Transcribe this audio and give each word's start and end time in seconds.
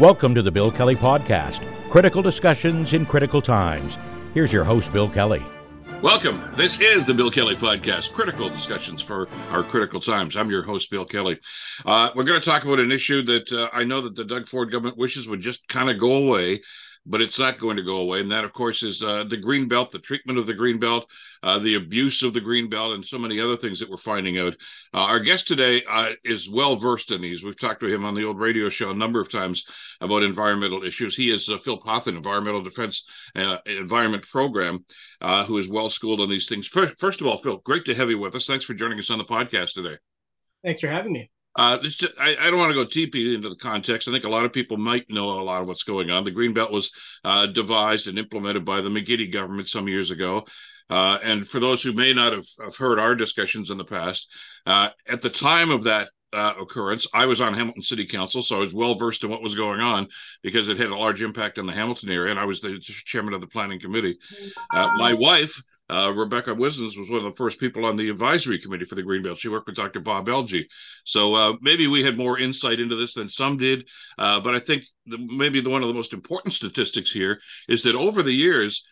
Welcome 0.00 0.34
to 0.36 0.40
the 0.40 0.50
Bill 0.50 0.70
Kelly 0.72 0.96
Podcast 0.96 1.60
critical 1.90 2.22
discussions 2.22 2.94
in 2.94 3.04
critical 3.04 3.42
times. 3.42 3.98
Here's 4.32 4.50
your 4.50 4.64
host, 4.64 4.90
Bill 4.94 5.10
Kelly. 5.10 5.44
Welcome. 6.00 6.42
This 6.56 6.80
is 6.80 7.04
the 7.04 7.12
Bill 7.12 7.30
Kelly 7.30 7.54
Podcast, 7.54 8.14
critical 8.14 8.48
discussions 8.48 9.02
for 9.02 9.28
our 9.50 9.62
critical 9.62 10.00
times. 10.00 10.36
I'm 10.36 10.48
your 10.48 10.62
host, 10.62 10.90
Bill 10.90 11.04
Kelly. 11.04 11.38
Uh, 11.84 12.12
we're 12.16 12.24
going 12.24 12.40
to 12.40 12.44
talk 12.44 12.64
about 12.64 12.78
an 12.78 12.90
issue 12.90 13.20
that 13.24 13.52
uh, 13.52 13.68
I 13.74 13.84
know 13.84 14.00
that 14.00 14.16
the 14.16 14.24
Doug 14.24 14.48
Ford 14.48 14.70
government 14.70 14.96
wishes 14.96 15.28
would 15.28 15.40
just 15.40 15.68
kind 15.68 15.90
of 15.90 15.98
go 15.98 16.14
away 16.14 16.62
but 17.06 17.20
it's 17.20 17.38
not 17.38 17.58
going 17.58 17.76
to 17.76 17.82
go 17.82 17.96
away. 17.98 18.20
And 18.20 18.30
that, 18.30 18.44
of 18.44 18.52
course, 18.52 18.82
is 18.82 19.02
uh, 19.02 19.24
the 19.24 19.36
green 19.36 19.68
belt, 19.68 19.90
the 19.90 19.98
treatment 19.98 20.38
of 20.38 20.46
the 20.46 20.54
green 20.54 20.78
belt, 20.78 21.10
uh, 21.42 21.58
the 21.58 21.76
abuse 21.76 22.22
of 22.22 22.34
the 22.34 22.40
green 22.40 22.68
belt, 22.68 22.92
and 22.92 23.04
so 23.04 23.18
many 23.18 23.40
other 23.40 23.56
things 23.56 23.80
that 23.80 23.88
we're 23.88 23.96
finding 23.96 24.38
out. 24.38 24.54
Uh, 24.92 24.98
our 24.98 25.18
guest 25.18 25.48
today 25.48 25.82
uh, 25.88 26.10
is 26.24 26.50
well 26.50 26.76
versed 26.76 27.10
in 27.10 27.22
these. 27.22 27.42
We've 27.42 27.58
talked 27.58 27.80
to 27.80 27.92
him 27.92 28.04
on 28.04 28.14
the 28.14 28.24
old 28.24 28.38
radio 28.38 28.68
show 28.68 28.90
a 28.90 28.94
number 28.94 29.20
of 29.20 29.30
times 29.30 29.64
about 30.00 30.22
environmental 30.22 30.84
issues. 30.84 31.16
He 31.16 31.32
is 31.32 31.48
uh, 31.48 31.56
Phil 31.58 31.80
Pothen, 31.80 32.16
Environmental 32.16 32.62
Defense 32.62 33.04
uh, 33.34 33.58
Environment 33.66 34.26
Program, 34.26 34.84
who 35.46 35.58
is 35.58 35.68
well 35.68 35.88
schooled 35.88 36.20
on 36.20 36.28
these 36.28 36.48
things. 36.48 36.68
First 36.68 37.20
of 37.20 37.26
all, 37.26 37.38
Phil, 37.38 37.58
great 37.58 37.84
to 37.86 37.94
have 37.94 38.10
you 38.10 38.18
with 38.18 38.34
us. 38.34 38.46
Thanks 38.46 38.64
for 38.64 38.74
joining 38.74 38.98
us 38.98 39.10
on 39.10 39.18
the 39.18 39.24
podcast 39.24 39.72
today. 39.72 39.96
Thanks 40.62 40.80
for 40.80 40.88
having 40.88 41.12
me. 41.12 41.30
Uh, 41.56 41.78
just, 41.78 42.04
I, 42.18 42.36
I, 42.40 42.50
don't 42.50 42.58
want 42.60 42.70
to 42.70 42.76
go 42.76 42.84
too 42.84 43.06
deep 43.06 43.34
into 43.34 43.48
the 43.48 43.56
context. 43.56 44.06
I 44.06 44.12
think 44.12 44.24
a 44.24 44.28
lot 44.28 44.44
of 44.44 44.52
people 44.52 44.76
might 44.76 45.10
know 45.10 45.30
a 45.30 45.42
lot 45.42 45.60
of 45.60 45.66
what's 45.66 45.82
going 45.82 46.08
on. 46.08 46.22
The 46.22 46.30
Greenbelt 46.30 46.70
was 46.70 46.92
uh, 47.24 47.46
devised 47.46 48.06
and 48.06 48.18
implemented 48.18 48.64
by 48.64 48.80
the 48.80 48.88
McGuinty 48.88 49.30
government 49.30 49.68
some 49.68 49.88
years 49.88 50.12
ago. 50.12 50.44
Uh, 50.88 51.18
and 51.22 51.46
for 51.48 51.60
those 51.60 51.82
who 51.82 51.92
may 51.92 52.12
not 52.12 52.32
have, 52.32 52.46
have 52.62 52.76
heard 52.76 52.98
our 52.98 53.14
discussions 53.14 53.70
in 53.70 53.78
the 53.78 53.84
past, 53.84 54.28
uh, 54.66 54.90
at 55.08 55.22
the 55.22 55.30
time 55.30 55.70
of 55.70 55.84
that 55.84 56.08
uh, 56.32 56.54
occurrence, 56.60 57.06
I 57.12 57.26
was 57.26 57.40
on 57.40 57.54
Hamilton 57.54 57.82
City 57.82 58.06
Council, 58.06 58.42
so 58.42 58.56
I 58.56 58.60
was 58.60 58.74
well 58.74 58.94
versed 58.94 59.24
in 59.24 59.30
what 59.30 59.42
was 59.42 59.54
going 59.54 59.80
on 59.80 60.08
because 60.42 60.68
it 60.68 60.78
had 60.78 60.90
a 60.90 60.96
large 60.96 61.22
impact 61.22 61.58
on 61.58 61.66
the 61.66 61.72
Hamilton 61.72 62.10
area, 62.10 62.30
and 62.30 62.40
I 62.40 62.44
was 62.44 62.60
the 62.60 62.78
chairman 62.80 63.34
of 63.34 63.40
the 63.40 63.46
planning 63.48 63.80
committee. 63.80 64.18
Uh, 64.72 64.92
my 64.96 65.14
wife 65.14 65.60
uh, 65.90 66.12
Rebecca 66.14 66.54
Wisnes 66.54 66.96
was 66.96 67.10
one 67.10 67.18
of 67.18 67.24
the 67.24 67.36
first 67.36 67.58
people 67.58 67.84
on 67.84 67.96
the 67.96 68.08
advisory 68.08 68.58
committee 68.58 68.84
for 68.84 68.94
the 68.94 69.02
Greenbelt. 69.02 69.38
She 69.38 69.48
worked 69.48 69.66
with 69.66 69.76
Dr. 69.76 70.00
Bob 70.00 70.28
Elgie. 70.28 70.66
So 71.04 71.34
uh, 71.34 71.54
maybe 71.60 71.86
we 71.86 72.04
had 72.04 72.16
more 72.16 72.38
insight 72.38 72.78
into 72.78 72.94
this 72.94 73.14
than 73.14 73.28
some 73.28 73.56
did. 73.56 73.86
Uh, 74.16 74.40
but 74.40 74.54
I 74.54 74.60
think 74.60 74.84
the, 75.06 75.18
maybe 75.18 75.60
the, 75.60 75.70
one 75.70 75.82
of 75.82 75.88
the 75.88 75.94
most 75.94 76.12
important 76.12 76.54
statistics 76.54 77.10
here 77.10 77.40
is 77.68 77.82
that 77.82 77.96
over 77.96 78.22
the 78.22 78.32
years, 78.32 78.84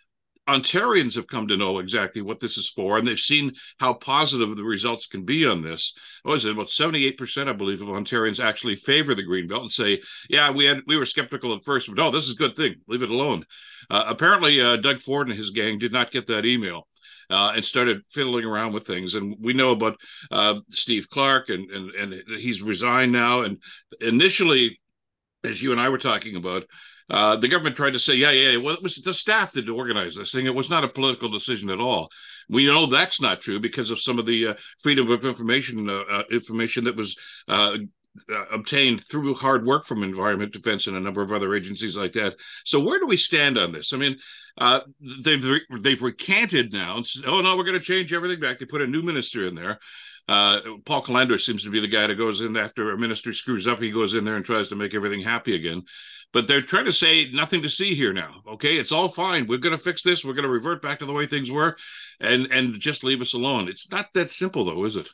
Ontarians 0.49 1.15
have 1.15 1.27
come 1.27 1.47
to 1.49 1.57
know 1.57 1.79
exactly 1.79 2.23
what 2.23 2.41
this 2.41 2.57
is 2.57 2.69
for, 2.69 2.97
and 2.97 3.07
they've 3.07 3.19
seen 3.19 3.53
how 3.79 3.95
positive 3.95 4.57
the 4.57 4.65
results 4.65 5.07
can 5.07 5.25
be 5.25 5.47
on 5.47 5.63
this. 5.63 5.93
What 6.23 6.35
is 6.35 6.45
it? 6.45 6.53
About 6.53 6.71
seventy-eight 6.71 7.19
percent, 7.19 7.49
I 7.49 7.53
believe, 7.53 7.83
of 7.83 7.89
Ontarians 7.89 8.43
actually 8.43 8.77
favor 8.77 9.15
the 9.15 9.23
green 9.23 9.47
belt 9.47 9.63
and 9.63 9.73
say, 9.73 10.01
"Yeah, 10.29 10.51
we 10.51 10.65
had 10.65 10.81
we 10.87 10.97
were 10.97 11.07
skeptical 11.07 11.55
at 11.55 11.65
first, 11.65 11.87
but 11.87 11.97
no, 11.97 12.11
this 12.11 12.25
is 12.25 12.33
a 12.33 12.37
good 12.37 12.57
thing. 12.57 12.77
Leave 12.89 13.03
it 13.03 13.11
alone." 13.11 13.45
Uh, 13.91 14.05
apparently, 14.07 14.61
uh, 14.61 14.77
Doug 14.77 15.03
Ford 15.03 15.29
and 15.29 15.39
his 15.39 15.51
gang 15.51 15.79
did 15.79 15.93
not 15.93 16.11
get 16.11 16.27
that 16.27 16.47
email. 16.47 16.89
Uh, 17.31 17.53
and 17.57 17.63
started 17.63 18.01
fiddling 18.09 18.47
around 18.47 18.73
with 18.73 18.87
things. 18.87 19.15
And 19.15 19.37
we 19.39 19.53
know 19.53 19.73
about 19.73 19.99
uh, 20.31 20.61
Steve 20.71 21.11
Clark, 21.11 21.51
and, 21.51 21.71
and 21.71 21.91
and 21.95 22.23
he's 22.41 22.63
resigned 22.63 23.13
now. 23.13 23.43
And 23.43 23.59
initially, 24.01 24.81
as 25.45 25.63
you 25.63 25.73
and 25.73 25.79
I 25.79 25.91
were 25.91 25.99
talking 25.99 26.37
about, 26.37 26.65
uh, 27.11 27.37
the 27.37 27.49
government 27.49 27.77
tried 27.77 27.93
to 27.93 27.99
say, 27.99 28.15
yeah, 28.15 28.31
yeah, 28.31 28.51
yeah, 28.51 28.57
well, 28.59 28.75
it 28.75 28.83
was 28.83 28.97
the 28.97 29.15
staff 29.15 29.53
that 29.53 29.69
organized 29.69 30.19
this 30.19 30.33
thing. 30.33 30.47
It 30.47 30.55
was 30.55 30.71
not 30.71 30.85
a 30.85 30.89
political 30.89 31.31
decision 31.31 31.71
at 31.71 31.81
all. 31.81 32.09
We 32.49 32.67
know 32.67 32.87
that's 32.87 33.21
not 33.21 33.41
true 33.41 33.61
because 33.61 33.91
of 33.91 34.01
some 34.01 34.19
of 34.19 34.27
the 34.27 34.49
uh, 34.49 34.55
freedom 34.83 35.11
of 35.11 35.25
information 35.25 35.89
uh, 35.89 36.05
uh 36.11 36.23
information 36.31 36.85
that 36.85 36.97
was 36.97 37.17
uh, 37.47 37.77
uh, 38.31 38.45
obtained 38.53 39.07
through 39.07 39.35
hard 39.35 39.65
work 39.65 39.87
from 39.87 40.03
Environment 40.03 40.53
Defense 40.53 40.87
and 40.87 40.97
a 40.97 41.01
number 41.01 41.23
of 41.23 41.33
other 41.33 41.55
agencies 41.55 41.97
like 41.97 42.13
that. 42.15 42.35
So 42.65 42.81
where 42.81 42.99
do 42.99 43.07
we 43.07 43.17
stand 43.17 43.59
on 43.59 43.73
this? 43.73 43.93
I 43.93 43.97
mean, 43.97 44.17
uh, 44.59 44.81
they've 45.23 45.61
they've 45.83 46.03
recanted 46.03 46.73
now. 46.73 46.97
And, 46.97 47.07
oh 47.27 47.41
no, 47.41 47.57
we're 47.57 47.65
going 47.65 47.79
to 47.79 47.85
change 47.85 48.13
everything 48.13 48.41
back. 48.41 48.59
They 48.59 48.67
put 48.67 48.83
a 48.83 48.87
new 48.87 49.03
minister 49.03 49.47
in 49.47 49.55
there. 49.55 49.79
Uh, 50.29 50.61
Paul 50.85 51.03
Calandra 51.03 51.41
seems 51.41 51.65
to 51.65 51.71
be 51.71 51.81
the 51.81 51.89
guy 51.89 52.07
that 52.07 52.17
goes 52.17 52.41
in 52.43 52.57
after 52.57 52.91
a 52.91 52.99
minister 52.99 53.33
screws 53.33 53.67
up. 53.67 53.79
He 53.79 53.91
goes 53.91 54.15
in 54.15 54.25
there 54.25 54.37
and 54.37 54.45
tries 54.45 54.69
to 54.69 54.77
make 54.77 54.95
everything 54.95 55.23
happy 55.23 55.55
again. 55.55 55.85
But 56.33 56.47
they're 56.47 56.61
trying 56.61 56.85
to 56.85 56.93
say 56.93 57.31
nothing 57.33 57.63
to 57.63 57.71
see 57.71 57.95
here 57.95 58.13
now. 58.13 58.43
Okay, 58.47 58.77
it's 58.77 58.93
all 58.93 59.09
fine. 59.09 59.47
We're 59.47 59.59
going 59.59 59.77
to 59.77 59.83
fix 59.83 60.03
this. 60.03 60.25
We're 60.25 60.35
going 60.35 60.43
to 60.43 60.51
revert 60.51 60.83
back 60.83 60.99
to 60.99 61.07
the 61.07 61.13
way 61.13 61.27
things 61.27 61.51
were, 61.51 61.77
and 62.21 62.47
and 62.53 62.79
just 62.79 63.03
leave 63.03 63.23
us 63.23 63.33
alone. 63.33 63.69
It's 63.69 63.91
not 63.91 64.07
that 64.15 64.31
simple, 64.31 64.65
though, 64.65 64.85
is 64.85 64.97
it? 64.97 65.09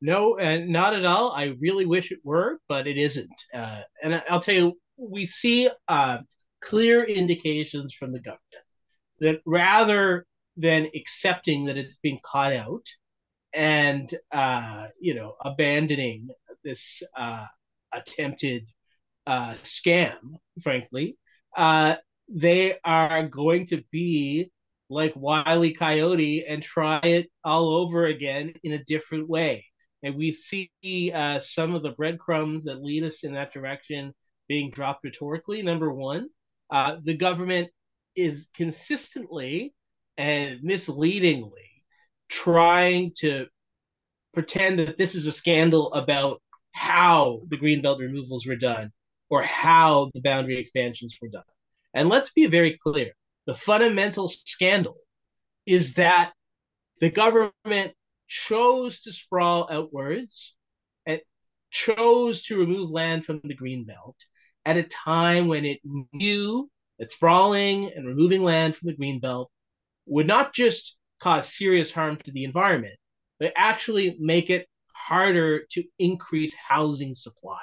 No, 0.00 0.38
and 0.38 0.68
not 0.68 0.94
at 0.94 1.04
all. 1.04 1.32
I 1.32 1.56
really 1.60 1.86
wish 1.86 2.12
it 2.12 2.20
were, 2.22 2.60
but 2.68 2.86
it 2.86 2.98
isn't. 2.98 3.32
Uh, 3.52 3.80
and 4.02 4.22
I'll 4.30 4.38
tell 4.38 4.54
you, 4.54 4.78
we 4.96 5.26
see 5.26 5.68
uh, 5.88 6.18
clear 6.60 7.04
indications 7.04 7.94
from 7.94 8.12
the 8.12 8.20
government 8.20 8.42
that 9.20 9.40
rather 9.44 10.26
than 10.56 10.88
accepting 10.94 11.64
that 11.66 11.76
it's 11.76 11.96
been 11.96 12.18
caught 12.24 12.52
out 12.52 12.84
and 13.54 14.12
uh, 14.32 14.88
you 15.00 15.14
know 15.14 15.34
abandoning 15.44 16.28
this 16.64 17.02
uh, 17.16 17.46
attempted 17.92 18.68
uh, 19.28 19.52
scam, 19.62 20.16
frankly, 20.62 21.18
uh, 21.54 21.96
they 22.30 22.78
are 22.82 23.28
going 23.28 23.66
to 23.66 23.82
be 23.92 24.50
like 24.88 25.12
Wile 25.14 25.70
Coyote 25.78 26.46
and 26.46 26.62
try 26.62 26.98
it 27.02 27.30
all 27.44 27.74
over 27.74 28.06
again 28.06 28.54
in 28.64 28.72
a 28.72 28.84
different 28.84 29.28
way. 29.28 29.66
And 30.02 30.16
we 30.16 30.32
see 30.32 30.70
uh, 31.14 31.40
some 31.40 31.74
of 31.74 31.82
the 31.82 31.90
breadcrumbs 31.90 32.64
that 32.64 32.82
lead 32.82 33.04
us 33.04 33.22
in 33.22 33.34
that 33.34 33.52
direction 33.52 34.14
being 34.48 34.70
dropped 34.70 35.04
rhetorically. 35.04 35.60
Number 35.60 35.92
one, 35.92 36.28
uh, 36.70 36.96
the 37.02 37.14
government 37.14 37.68
is 38.16 38.48
consistently 38.54 39.74
and 40.16 40.62
misleadingly 40.62 41.68
trying 42.30 43.12
to 43.18 43.46
pretend 44.32 44.78
that 44.78 44.96
this 44.96 45.14
is 45.14 45.26
a 45.26 45.32
scandal 45.32 45.92
about 45.92 46.40
how 46.72 47.42
the 47.48 47.58
greenbelt 47.58 47.98
removals 47.98 48.46
were 48.46 48.56
done 48.56 48.90
or 49.30 49.42
how 49.42 50.10
the 50.14 50.20
boundary 50.20 50.58
expansions 50.58 51.18
were 51.20 51.28
done. 51.28 51.42
And 51.94 52.08
let's 52.08 52.32
be 52.32 52.46
very 52.46 52.76
clear 52.76 53.12
the 53.46 53.54
fundamental 53.54 54.28
scandal 54.28 54.98
is 55.66 55.94
that 55.94 56.32
the 57.00 57.10
government 57.10 57.94
chose 58.26 59.00
to 59.00 59.12
sprawl 59.12 59.68
outwards 59.70 60.54
and 61.06 61.20
chose 61.70 62.42
to 62.44 62.58
remove 62.58 62.90
land 62.90 63.24
from 63.24 63.40
the 63.44 63.56
greenbelt 63.56 64.16
at 64.66 64.76
a 64.76 64.82
time 64.82 65.48
when 65.48 65.64
it 65.64 65.80
knew 66.12 66.68
that 66.98 67.10
sprawling 67.10 67.90
and 67.94 68.06
removing 68.06 68.42
land 68.42 68.76
from 68.76 68.88
the 68.88 68.96
greenbelt 68.96 69.46
would 70.06 70.26
not 70.26 70.52
just 70.52 70.96
cause 71.20 71.56
serious 71.56 71.90
harm 71.90 72.16
to 72.16 72.30
the 72.32 72.44
environment, 72.44 72.96
but 73.40 73.52
actually 73.56 74.16
make 74.20 74.50
it 74.50 74.66
harder 74.94 75.64
to 75.70 75.82
increase 75.98 76.54
housing 76.54 77.14
supply. 77.14 77.60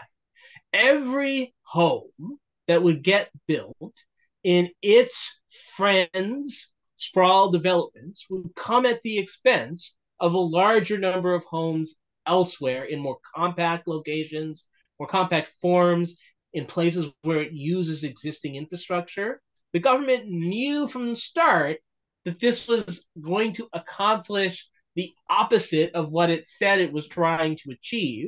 Every 0.78 1.56
home 1.64 2.38
that 2.68 2.84
would 2.84 3.02
get 3.02 3.32
built 3.48 3.96
in 4.44 4.72
its 4.82 5.40
friends' 5.78 6.74
sprawl 6.98 7.50
developments 7.50 8.26
would 8.30 8.54
come 8.58 8.86
at 8.86 9.02
the 9.02 9.18
expense 9.18 9.96
of 10.20 10.34
a 10.34 10.38
larger 10.38 10.98
number 10.98 11.34
of 11.34 11.46
homes 11.46 11.96
elsewhere 12.28 12.84
in 12.84 13.00
more 13.00 13.20
compact 13.36 13.88
locations, 13.88 14.66
more 15.00 15.08
compact 15.08 15.48
forms, 15.62 16.18
in 16.52 16.66
places 16.66 17.10
where 17.22 17.42
it 17.42 17.54
uses 17.54 18.04
existing 18.04 18.56
infrastructure. 18.56 19.42
The 19.72 19.80
government 19.80 20.28
knew 20.28 20.88
from 20.88 21.08
the 21.08 21.16
start 21.16 21.80
that 22.26 22.42
this 22.42 22.68
was 22.68 23.08
going 23.22 23.54
to 23.54 23.70
accomplish 23.72 24.68
the 24.96 25.14
opposite 25.30 25.94
of 25.96 26.12
what 26.12 26.30
it 26.30 26.50
said 26.50 26.82
it 26.82 26.92
was 26.92 27.08
trying 27.08 27.56
to 27.58 27.72
achieve, 27.72 28.28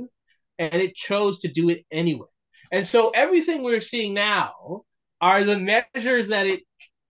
and 0.57 0.75
it 0.75 0.95
chose 0.95 1.39
to 1.39 1.49
do 1.49 1.67
it 1.67 1.85
anyway. 1.91 2.27
And 2.71 2.85
so 2.85 3.09
everything 3.09 3.63
we're 3.63 3.81
seeing 3.81 4.13
now 4.13 4.83
are 5.21 5.43
the 5.43 5.59
measures 5.59 6.29
that 6.29 6.47
it 6.47 6.61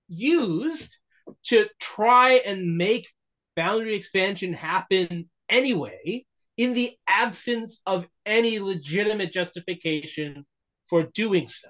used 0.07 0.97
to 1.45 1.67
try 1.79 2.41
and 2.45 2.77
make 2.77 3.07
boundary 3.55 3.95
expansion 3.95 4.53
happen 4.53 5.29
anyway 5.49 6.25
in 6.57 6.73
the 6.73 6.95
absence 7.07 7.81
of 7.85 8.07
any 8.25 8.59
legitimate 8.59 9.31
justification 9.31 10.45
for 10.89 11.03
doing 11.13 11.47
so. 11.47 11.69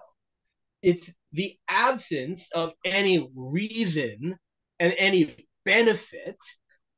It's 0.82 1.12
the 1.34 1.58
absence 1.68 2.52
of 2.52 2.74
any 2.86 3.28
reason 3.36 4.38
and 4.80 4.94
any 4.98 5.48
benefit 5.66 6.38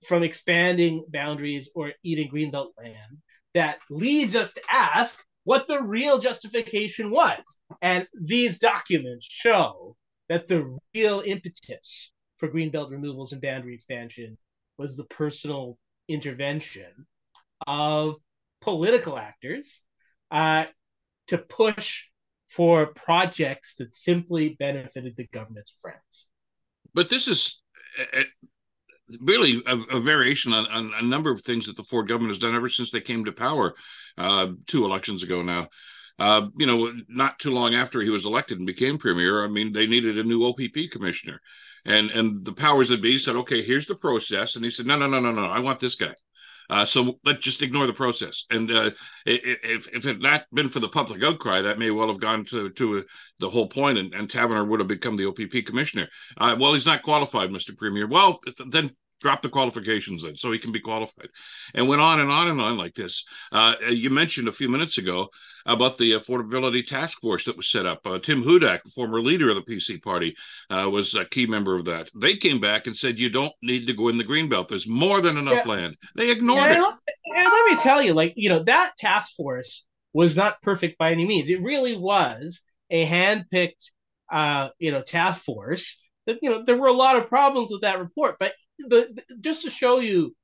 from 0.06 0.24
expanding 0.24 1.06
boundaries 1.10 1.70
or 1.76 1.94
eating 2.04 2.30
greenbelt 2.30 2.72
land 2.78 3.18
that 3.54 3.80
leads 3.90 4.36
us 4.36 4.54
to 4.54 4.62
ask 4.70 5.24
what 5.44 5.68
the 5.68 5.82
real 5.82 6.20
justification 6.20 7.12
was. 7.12 7.40
And 7.82 8.08
these 8.20 8.60
documents 8.60 9.28
show 9.30 9.96
that 10.28 10.48
the 10.48 10.78
real 10.94 11.24
impetus 11.26 12.12
for 12.38 12.50
greenbelt 12.50 12.92
removals 12.92 13.34
and 13.34 13.42
boundary 13.42 13.74
expansion 13.74 14.38
was 14.78 14.96
the 14.96 15.06
personal 15.06 15.78
intervention 16.08 17.06
of 17.68 18.16
political 18.62 19.18
actors 19.18 19.82
uh, 20.32 20.66
to 21.28 21.38
push 21.38 22.06
for 22.50 22.88
projects 22.88 23.76
that 23.78 23.96
simply 23.96 24.56
benefited 24.60 25.16
the 25.16 25.28
government's 25.28 25.76
friends. 25.82 26.28
But 26.94 27.10
this 27.10 27.28
is 27.28 27.60
really 29.22 29.62
a, 29.66 29.76
a 29.76 30.00
variation 30.00 30.54
on, 30.54 30.68
on, 30.68 30.92
a 30.96 31.02
number 31.02 31.32
of 31.32 31.42
things 31.42 31.66
that 31.66 31.76
the 31.76 31.84
Ford 31.84 32.08
government 32.08 32.32
has 32.32 32.40
done 32.40 32.56
ever 32.56 32.70
since 32.70 32.92
they 32.92 33.02
came 33.02 33.26
to 33.26 33.32
power 33.32 33.74
uh, 34.18 34.48
two 34.68 34.86
elections 34.86 35.24
ago 35.24 35.42
now. 35.42 35.68
Uh, 36.18 36.48
you 36.58 36.66
know, 36.66 36.94
not 37.08 37.40
too 37.40 37.52
long 37.52 37.74
after 37.74 38.02
he 38.02 38.10
was 38.10 38.26
elected 38.26 38.58
and 38.58 38.68
became 38.68 38.98
premier, 38.98 39.44
I 39.44 39.48
mean, 39.48 39.72
they 39.72 39.88
needed 39.88 40.20
a 40.20 40.24
new 40.24 40.46
OPP 40.46 40.92
commissioner, 40.92 41.40
and 41.86 42.12
and 42.12 42.44
the 42.44 42.52
powers 42.52 42.90
that 42.90 43.02
be 43.02 43.18
said, 43.18 43.38
okay, 43.38 43.62
here's 43.62 43.88
the 43.88 43.96
process, 43.96 44.58
and 44.58 44.66
he 44.66 44.70
said, 44.70 44.86
no, 44.86 44.98
no, 44.98 45.08
no, 45.08 45.22
no, 45.22 45.32
no, 45.32 45.46
I 45.46 45.60
want 45.60 45.80
this 45.80 45.96
guy. 45.96 46.14
Uh, 46.70 46.86
so 46.86 47.20
let's 47.26 47.44
just 47.44 47.62
ignore 47.62 47.88
the 47.88 47.94
process. 47.94 48.46
And 48.52 48.72
uh, 48.72 48.92
if 49.26 49.88
if 49.88 50.06
it 50.06 50.06
had 50.06 50.22
not 50.22 50.46
been 50.54 50.70
for 50.70 50.80
the 50.80 50.88
public 50.90 51.24
outcry, 51.24 51.62
that 51.62 51.80
may 51.80 51.92
well 51.92 52.08
have 52.08 52.20
gone 52.20 52.46
to 52.46 52.70
to 52.70 53.06
the 53.40 53.50
whole 53.50 53.68
point, 53.68 53.98
and, 53.98 54.14
and 54.14 54.30
Taverner 54.30 54.66
would 54.66 54.80
have 54.80 54.88
become 54.88 55.16
the 55.16 55.26
OPP 55.26 55.66
commissioner. 55.66 56.08
Uh, 56.38 56.56
well, 56.60 56.74
he's 56.74 56.86
not 56.86 57.04
qualified, 57.04 57.50
Mr. 57.50 57.76
Premier. 57.76 58.08
Well, 58.08 58.40
then 58.70 58.92
drop 59.22 59.42
the 59.42 59.50
qualifications 59.50 60.24
in 60.24 60.36
so 60.36 60.52
he 60.52 60.60
can 60.60 60.72
be 60.72 60.80
qualified. 60.80 61.30
And 61.74 61.88
went 61.88 62.02
on 62.02 62.20
and 62.20 62.32
on 62.32 62.50
and 62.50 62.62
on 62.62 62.78
like 62.78 62.96
this. 62.96 63.24
Uh, 63.52 63.76
you 63.90 64.10
mentioned 64.10 64.48
a 64.48 64.54
few 64.54 64.70
minutes 64.70 64.98
ago 64.98 65.30
about 65.66 65.98
the 65.98 66.14
affordability 66.14 66.86
task 66.86 67.20
force 67.22 67.46
that 67.46 67.58
was 67.58 67.70
set 67.70 67.86
up. 67.86 68.06
Uh, 68.06 68.20
tim 68.20 68.44
hudak 68.44 68.80
former 68.94 69.22
leader 69.22 69.50
of 69.50 69.56
the 69.56 69.62
pc 69.62 70.02
party 70.02 70.36
uh, 70.70 70.90
was 70.90 71.16
a 71.16 71.26
key 71.26 71.46
member 71.46 71.76
of 71.76 71.86
that. 71.86 72.10
They 72.16 72.36
came 72.36 72.60
back 72.60 72.88
and 72.88 72.96
said 72.96 73.20
you 73.20 73.30
don't 73.30 73.54
need 73.62 73.88
to 73.88 73.94
go 73.94 74.08
in 74.08 74.18
the 74.18 74.24
greenbelt 74.24 74.70
there's 74.70 74.88
more 74.88 75.22
than 75.22 75.38
enough 75.38 75.66
yeah. 75.66 75.72
land. 75.72 75.98
They 76.16 76.32
ignored 76.32 76.72
yeah, 76.72 76.80
it. 76.80 76.96
and 77.36 77.46
let 77.46 77.72
me 77.72 77.78
tell 77.78 78.02
you 78.02 78.14
like 78.14 78.34
you 78.36 78.50
know 78.50 78.64
that 78.64 78.94
task 78.98 79.36
force 79.36 79.86
was 80.14 80.36
not 80.36 80.62
perfect 80.62 80.98
by 80.98 81.12
any 81.12 81.26
means. 81.26 81.50
It 81.50 81.62
really 81.62 81.96
was 81.96 82.62
a 82.90 83.06
hand-picked 83.06 83.92
uh, 84.32 84.70
you 84.80 84.92
know 84.92 85.02
task 85.02 85.42
force 85.44 86.00
that 86.26 86.40
you 86.42 86.50
know 86.50 86.64
there 86.64 86.78
were 86.78 86.88
a 86.88 86.94
lot 86.94 87.18
of 87.18 87.28
problems 87.28 87.72
with 87.72 87.82
that 87.82 88.00
report 88.00 88.36
but 88.40 88.54
the, 88.80 89.24
just 89.42 89.64
to 89.64 89.70
show 89.70 90.00
you 90.00 90.36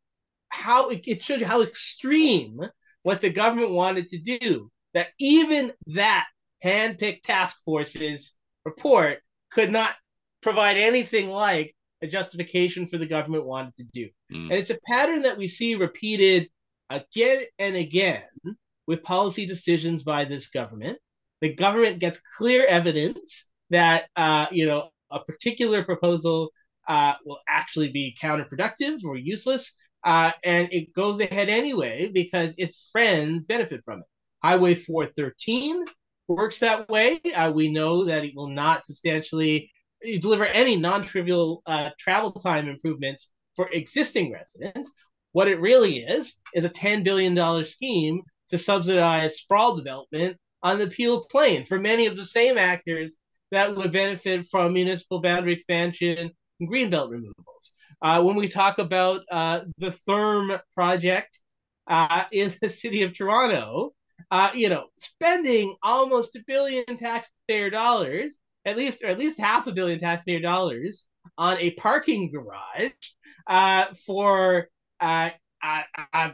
how 0.49 0.89
it, 0.89 1.01
it 1.05 1.23
shows 1.23 1.39
you 1.39 1.45
how 1.45 1.61
extreme 1.61 2.59
what 3.03 3.21
the 3.21 3.29
government 3.29 3.71
wanted 3.71 4.07
to 4.09 4.17
do 4.17 4.71
that 4.93 5.09
even 5.19 5.71
that 5.87 6.25
handpicked 6.63 7.23
task 7.23 7.57
forces 7.63 8.33
report 8.63 9.19
could 9.51 9.71
not 9.71 9.95
provide 10.41 10.77
anything 10.77 11.29
like 11.29 11.75
a 12.01 12.07
justification 12.07 12.87
for 12.87 12.97
the 12.97 13.05
government 13.05 13.45
wanted 13.45 13.75
to 13.75 13.83
do. 13.83 14.09
Mm. 14.31 14.49
And 14.49 14.53
it's 14.53 14.69
a 14.69 14.79
pattern 14.87 15.23
that 15.23 15.37
we 15.37 15.47
see 15.47 15.75
repeated 15.75 16.49
again 16.89 17.43
and 17.59 17.75
again 17.75 18.23
with 18.87 19.03
policy 19.03 19.45
decisions 19.45 20.03
by 20.03 20.25
this 20.25 20.47
government. 20.49 20.97
The 21.41 21.53
government 21.53 21.99
gets 21.99 22.19
clear 22.37 22.65
evidence 22.65 23.47
that 23.69 24.05
uh, 24.15 24.47
you 24.51 24.67
know 24.67 24.89
a 25.11 25.19
particular 25.19 25.83
proposal 25.83 26.51
uh, 26.87 27.13
will 27.25 27.39
actually 27.47 27.89
be 27.89 28.15
counterproductive 28.21 29.03
or 29.03 29.17
useless. 29.17 29.73
Uh, 30.03 30.31
and 30.43 30.69
it 30.71 30.93
goes 30.93 31.19
ahead 31.19 31.49
anyway 31.49 32.11
because 32.13 32.53
its 32.57 32.89
friends 32.91 33.45
benefit 33.45 33.81
from 33.83 33.99
it. 33.99 34.05
Highway 34.43 34.75
413 34.75 35.85
works 36.27 36.59
that 36.59 36.87
way. 36.89 37.19
Uh, 37.35 37.51
we 37.51 37.71
know 37.71 38.05
that 38.05 38.23
it 38.23 38.33
will 38.35 38.49
not 38.49 38.85
substantially 38.85 39.71
deliver 40.19 40.45
any 40.45 40.75
non 40.75 41.03
trivial 41.03 41.63
uh, 41.65 41.89
travel 41.99 42.31
time 42.31 42.69
improvements 42.69 43.31
for 43.55 43.69
existing 43.71 44.31
residents. 44.31 44.91
What 45.31 45.47
it 45.47 45.59
really 45.59 45.97
is, 45.97 46.35
is 46.53 46.63
a 46.63 46.69
$10 46.69 47.03
billion 47.03 47.65
scheme 47.65 48.21
to 48.49 48.57
subsidize 48.57 49.37
sprawl 49.37 49.75
development 49.75 50.37
on 50.61 50.79
the 50.79 50.87
Peel 50.87 51.25
Plain 51.29 51.65
for 51.65 51.79
many 51.79 52.05
of 52.05 52.15
the 52.15 52.25
same 52.25 52.57
actors 52.57 53.17
that 53.51 53.75
would 53.75 53.91
benefit 53.91 54.45
from 54.47 54.73
municipal 54.73 55.21
boundary 55.21 55.53
expansion 55.53 56.31
greenbelt 56.61 57.09
removals. 57.09 57.73
Uh, 58.01 58.21
when 58.21 58.35
we 58.35 58.47
talk 58.47 58.79
about 58.79 59.21
uh, 59.31 59.61
the 59.77 59.91
Therme 59.91 60.59
project 60.73 61.39
uh, 61.87 62.25
in 62.31 62.53
the 62.61 62.69
city 62.69 63.03
of 63.03 63.13
Toronto, 63.13 63.93
uh, 64.31 64.49
you 64.53 64.69
know, 64.69 64.85
spending 64.97 65.75
almost 65.83 66.35
a 66.35 66.43
billion 66.47 66.85
taxpayer 66.85 67.69
dollars, 67.69 68.37
at 68.65 68.77
least 68.77 69.03
or 69.03 69.07
at 69.07 69.19
least 69.19 69.39
half 69.39 69.67
a 69.67 69.71
billion 69.71 69.99
taxpayer 69.99 70.39
dollars 70.39 71.05
on 71.37 71.57
a 71.59 71.71
parking 71.71 72.31
garage 72.31 72.91
uh, 73.47 73.85
for 74.05 74.69
uh, 74.99 75.29
a, 76.13 76.31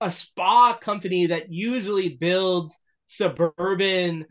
a 0.00 0.10
spa 0.10 0.76
company 0.80 1.26
that 1.26 1.50
usually 1.50 2.16
builds 2.16 2.78
suburban 3.06 4.26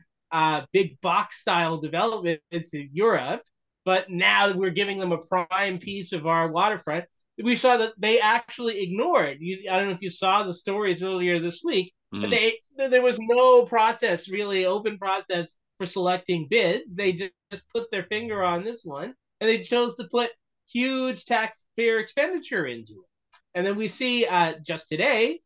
big 0.72 1.00
box 1.02 1.42
style 1.42 1.80
developments 1.80 2.74
in 2.74 2.90
Europe 2.94 3.42
but 3.86 4.10
now 4.10 4.54
we're 4.54 4.70
giving 4.70 5.00
them 5.00 5.12
a 5.12 5.18
prime 5.18 5.80
piece 5.80 6.12
of 6.14 6.28
our 6.28 6.52
waterfront. 6.52 7.06
We 7.42 7.56
saw 7.56 7.78
that 7.78 7.94
they 7.98 8.20
actually 8.20 8.82
ignored. 8.82 9.38
You, 9.40 9.70
I 9.72 9.78
don't 9.78 9.88
know 9.88 9.94
if 9.94 10.02
you 10.02 10.10
saw 10.10 10.44
the 10.44 10.54
stories 10.54 11.04
earlier 11.04 11.40
this 11.40 11.62
week, 11.64 11.94
mm. 12.14 12.22
but 12.22 12.32
they 12.32 12.54
there 12.90 13.02
was 13.02 13.20
no 13.20 13.66
process, 13.66 14.30
really 14.30 14.66
open 14.66 14.98
process 14.98 15.56
for 15.78 15.86
selecting 15.86 16.48
bids. 16.50 16.96
They 16.96 17.14
just, 17.14 17.32
just 17.52 17.64
put 17.70 17.90
their 17.92 18.04
finger 18.04 18.44
on 18.44 18.64
this 18.64 18.84
one, 18.84 19.14
and 19.40 19.50
they 19.50 19.60
chose 19.60 19.96
to 19.96 20.08
put 20.12 20.32
huge 20.72 21.26
taxpayer 21.26 22.00
expenditure 22.00 22.66
into 22.66 22.94
it. 22.94 23.40
And 23.56 23.66
then 23.66 23.76
we 23.76 23.88
see 23.88 24.26
uh, 24.26 24.56
just 24.66 24.88
today, 24.88 25.40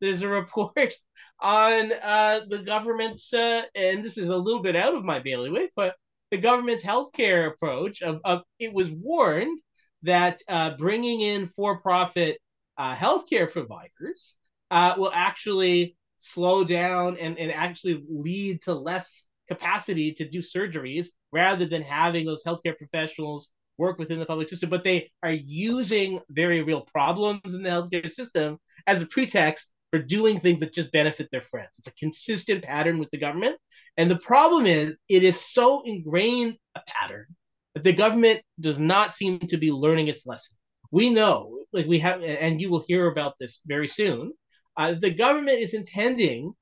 there's 0.00 0.22
a 0.22 0.28
report 0.40 0.94
on 1.40 1.92
uh, 2.02 2.40
the 2.48 2.62
government's, 2.64 3.32
uh, 3.32 3.62
and 3.74 4.04
this 4.04 4.18
is 4.18 4.28
a 4.28 4.36
little 4.36 4.62
bit 4.62 4.76
out 4.76 4.94
of 4.94 5.04
my 5.04 5.18
bailiwick, 5.18 5.72
but 5.74 5.96
the 6.30 6.38
government's 6.38 6.84
healthcare 6.84 7.48
approach 7.48 8.02
of, 8.02 8.20
of 8.24 8.42
it 8.58 8.72
was 8.72 8.90
warned 8.90 9.58
that 10.02 10.40
uh, 10.48 10.70
bringing 10.76 11.20
in 11.20 11.46
for-profit 11.46 12.38
uh, 12.76 12.94
healthcare 12.94 13.50
providers 13.50 14.36
uh, 14.70 14.94
will 14.96 15.10
actually 15.14 15.96
slow 16.16 16.64
down 16.64 17.16
and, 17.18 17.38
and 17.38 17.50
actually 17.52 18.02
lead 18.08 18.60
to 18.62 18.74
less 18.74 19.24
capacity 19.48 20.12
to 20.12 20.28
do 20.28 20.40
surgeries 20.40 21.06
rather 21.32 21.64
than 21.64 21.82
having 21.82 22.26
those 22.26 22.44
healthcare 22.44 22.76
professionals 22.76 23.48
work 23.78 23.98
within 23.98 24.18
the 24.18 24.26
public 24.26 24.48
system. 24.48 24.68
But 24.68 24.84
they 24.84 25.10
are 25.22 25.32
using 25.32 26.20
very 26.28 26.62
real 26.62 26.82
problems 26.82 27.54
in 27.54 27.62
the 27.62 27.70
healthcare 27.70 28.10
system 28.10 28.58
as 28.86 29.00
a 29.00 29.06
pretext 29.06 29.70
for 29.90 29.98
doing 29.98 30.38
things 30.38 30.60
that 30.60 30.74
just 30.74 30.92
benefit 30.92 31.28
their 31.30 31.40
friends. 31.40 31.70
It's 31.78 31.88
a 31.88 31.94
consistent 31.94 32.62
pattern 32.62 32.98
with 32.98 33.10
the 33.10 33.18
government. 33.18 33.56
And 33.96 34.10
the 34.10 34.18
problem 34.18 34.66
is, 34.66 34.94
it 35.08 35.24
is 35.24 35.40
so 35.40 35.82
ingrained 35.84 36.56
a 36.74 36.80
pattern 36.86 37.26
that 37.74 37.84
the 37.84 37.92
government 37.92 38.42
does 38.60 38.78
not 38.78 39.14
seem 39.14 39.38
to 39.40 39.56
be 39.56 39.72
learning 39.72 40.08
its 40.08 40.26
lesson. 40.26 40.56
We 40.90 41.10
know, 41.10 41.64
like 41.72 41.86
we 41.86 41.98
have, 42.00 42.22
and 42.22 42.60
you 42.60 42.70
will 42.70 42.84
hear 42.86 43.06
about 43.08 43.34
this 43.38 43.60
very 43.66 43.88
soon. 43.88 44.32
Uh, 44.76 44.94
the 44.98 45.10
government 45.10 45.58
is 45.58 45.74
intending, 45.74 46.52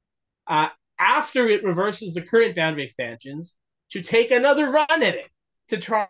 uh, 0.46 0.68
after 0.98 1.48
it 1.48 1.64
reverses 1.64 2.14
the 2.14 2.22
current 2.22 2.56
boundary 2.56 2.84
expansions, 2.84 3.54
to 3.90 4.00
take 4.02 4.30
another 4.30 4.70
run 4.70 5.02
at 5.02 5.14
it 5.14 5.28
to 5.68 5.76
try 5.76 6.08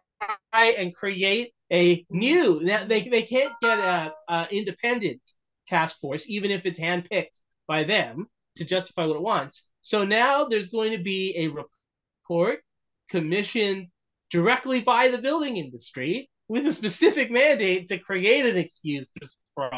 and 0.54 0.94
create 0.94 1.52
a 1.72 2.04
new. 2.08 2.60
They 2.60 3.02
they 3.02 3.22
can't 3.22 3.52
get 3.60 3.78
a, 3.78 4.14
a 4.28 4.48
independent 4.50 5.20
task 5.66 5.98
force, 6.00 6.28
even 6.28 6.50
if 6.50 6.66
it's 6.66 6.80
handpicked 6.80 7.40
by 7.66 7.84
them 7.84 8.26
to 8.56 8.64
justify 8.64 9.06
what 9.06 9.16
it 9.16 9.22
wants. 9.22 9.66
So 9.82 10.04
now 10.04 10.44
there's 10.44 10.68
going 10.68 10.92
to 10.92 11.02
be 11.02 11.36
a 11.36 11.48
report 11.48 12.60
commissioned 13.08 13.88
directly 14.30 14.80
by 14.80 15.08
the 15.08 15.18
building 15.18 15.56
industry 15.56 16.28
with 16.48 16.66
a 16.66 16.72
specific 16.72 17.30
mandate 17.30 17.88
to 17.88 17.98
create 17.98 18.46
an 18.46 18.56
excuse 18.56 19.08
for 19.54 19.70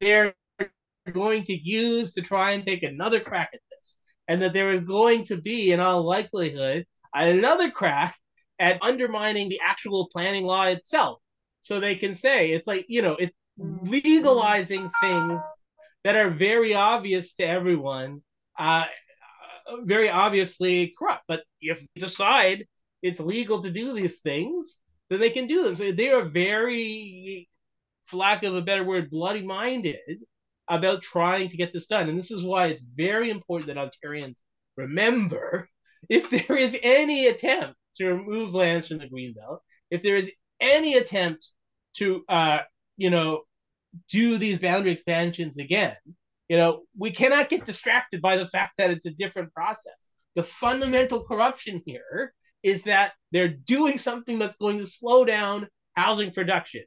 they're 0.00 0.34
going 1.12 1.42
to 1.44 1.54
use 1.54 2.12
to 2.12 2.22
try 2.22 2.52
and 2.52 2.62
take 2.62 2.82
another 2.82 3.20
crack 3.20 3.50
at 3.52 3.60
this. 3.70 3.94
And 4.28 4.42
that 4.42 4.52
there 4.52 4.72
is 4.72 4.82
going 4.82 5.24
to 5.24 5.36
be, 5.36 5.72
in 5.72 5.80
all 5.80 6.06
likelihood, 6.06 6.86
another 7.12 7.70
crack 7.70 8.16
at 8.58 8.82
undermining 8.82 9.48
the 9.48 9.60
actual 9.62 10.08
planning 10.12 10.44
law 10.44 10.66
itself 10.66 11.20
so 11.60 11.80
they 11.80 11.94
can 11.94 12.14
say. 12.14 12.50
It's 12.50 12.66
like 12.66 12.86
you 12.88 13.02
know 13.02 13.16
it's 13.16 13.36
legalizing 13.58 14.90
things 15.00 15.42
that 16.04 16.16
are 16.16 16.30
very 16.30 16.74
obvious 16.74 17.34
to 17.34 17.44
everyone 17.44 18.22
uh, 18.58 18.86
very 19.82 20.10
obviously 20.10 20.94
corrupt. 20.98 21.24
But 21.28 21.44
if 21.60 21.80
they 21.80 22.00
decide 22.00 22.66
it's 23.02 23.20
legal 23.20 23.62
to 23.62 23.70
do 23.70 23.94
these 23.94 24.20
things 24.20 24.78
then 25.08 25.20
they 25.20 25.30
can 25.30 25.46
do 25.46 25.64
them. 25.64 25.76
So 25.76 25.90
they 25.90 26.10
are 26.10 26.24
very 26.24 27.48
for 28.04 28.16
lack 28.16 28.42
of 28.42 28.54
a 28.54 28.62
better 28.62 28.84
word 28.84 29.10
bloody 29.10 29.42
minded 29.42 30.18
about 30.68 31.02
trying 31.02 31.48
to 31.48 31.56
get 31.56 31.72
this 31.72 31.86
done. 31.86 32.08
And 32.08 32.18
this 32.18 32.30
is 32.30 32.44
why 32.44 32.66
it's 32.66 32.82
very 32.82 33.30
important 33.30 33.74
that 33.74 33.76
ontarians 33.76 34.36
remember 34.76 35.68
if 36.08 36.30
there 36.30 36.56
is 36.56 36.76
any 36.82 37.26
attempt 37.26 37.76
to 37.96 38.06
remove 38.06 38.54
lands 38.54 38.88
from 38.88 38.98
the 38.98 39.08
green 39.08 39.34
belt 39.34 39.60
if 39.90 40.02
there 40.02 40.16
is 40.16 40.30
any 40.60 40.94
attempt 40.94 41.48
to 41.96 42.24
uh, 42.28 42.60
you 42.96 43.10
know 43.10 43.42
do 44.10 44.38
these 44.38 44.58
boundary 44.60 44.92
expansions 44.92 45.58
again 45.58 45.96
You 46.48 46.58
know, 46.58 46.82
we 46.98 47.12
cannot 47.12 47.50
get 47.50 47.66
distracted 47.66 48.22
by 48.22 48.36
the 48.38 48.46
fact 48.46 48.74
that 48.78 48.90
it's 48.90 49.06
a 49.06 49.12
different 49.12 49.54
process. 49.54 50.08
The 50.36 50.44
fundamental 50.44 51.24
corruption 51.24 51.82
here 51.86 52.34
is 52.62 52.84
that 52.84 53.12
they're 53.32 53.48
doing 53.48 53.98
something 53.98 54.38
that's 54.38 54.56
going 54.56 54.78
to 54.80 54.86
slow 54.86 55.24
down 55.24 55.68
housing 55.96 56.32
production. 56.32 56.84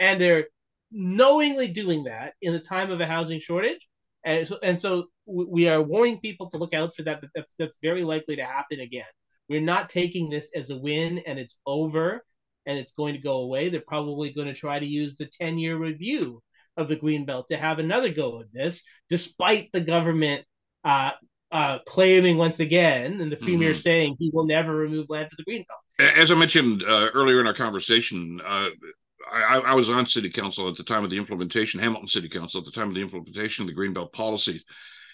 And 0.00 0.20
they're 0.20 0.46
knowingly 0.92 1.68
doing 1.68 2.04
that 2.04 2.34
in 2.42 2.52
the 2.52 2.60
time 2.60 2.90
of 2.90 3.00
a 3.00 3.06
housing 3.06 3.40
shortage. 3.40 3.88
And 4.24 4.48
so, 4.48 4.58
and 4.62 4.78
so 4.78 5.06
we 5.26 5.68
are 5.68 5.82
warning 5.82 6.20
people 6.20 6.50
to 6.50 6.58
look 6.58 6.74
out 6.74 6.94
for 6.96 7.04
that. 7.04 7.24
That's 7.34 7.54
that's 7.58 7.78
very 7.82 8.04
likely 8.04 8.36
to 8.36 8.44
happen 8.44 8.80
again. 8.80 9.06
We're 9.48 9.60
not 9.62 9.88
taking 9.90 10.30
this 10.30 10.50
as 10.54 10.70
a 10.70 10.78
win 10.78 11.20
and 11.26 11.38
it's 11.38 11.58
over 11.66 12.24
and 12.68 12.78
it's 12.78 12.92
going 12.92 13.14
to 13.14 13.20
go 13.20 13.38
away. 13.38 13.70
They're 13.70 13.80
probably 13.80 14.30
going 14.30 14.46
to 14.46 14.54
try 14.54 14.78
to 14.78 14.86
use 14.86 15.16
the 15.16 15.26
10 15.26 15.58
year 15.58 15.76
review 15.76 16.42
of 16.76 16.86
the 16.86 16.96
Greenbelt 16.96 17.48
to 17.48 17.56
have 17.56 17.78
another 17.78 18.10
go 18.12 18.40
at 18.40 18.52
this, 18.52 18.84
despite 19.08 19.70
the 19.72 19.80
government 19.80 20.44
uh, 20.84 21.12
uh, 21.50 21.78
claiming 21.86 22.36
once 22.36 22.60
again, 22.60 23.20
and 23.20 23.32
the 23.32 23.36
premier 23.36 23.70
mm-hmm. 23.70 23.80
saying 23.80 24.16
he 24.18 24.30
will 24.32 24.46
never 24.46 24.76
remove 24.76 25.06
land 25.08 25.30
for 25.30 25.36
the 25.36 25.50
Greenbelt. 25.50 26.14
As 26.16 26.30
I 26.30 26.34
mentioned 26.34 26.84
uh, 26.84 27.08
earlier 27.14 27.40
in 27.40 27.46
our 27.46 27.54
conversation, 27.54 28.40
uh, 28.44 28.68
I, 29.32 29.58
I, 29.58 29.74
was 29.74 29.90
on 29.90 30.06
city 30.06 30.30
council 30.30 30.68
at 30.68 30.76
the 30.76 30.84
time 30.84 31.04
of 31.04 31.10
the 31.10 31.16
implementation, 31.16 31.80
Hamilton 31.80 32.06
City 32.06 32.28
Council 32.28 32.60
at 32.60 32.66
the 32.66 32.70
time 32.70 32.88
of 32.88 32.94
the 32.94 33.00
implementation 33.00 33.62
of 33.62 33.68
the 33.68 33.74
Greenbelt 33.74 34.12
policy 34.12 34.62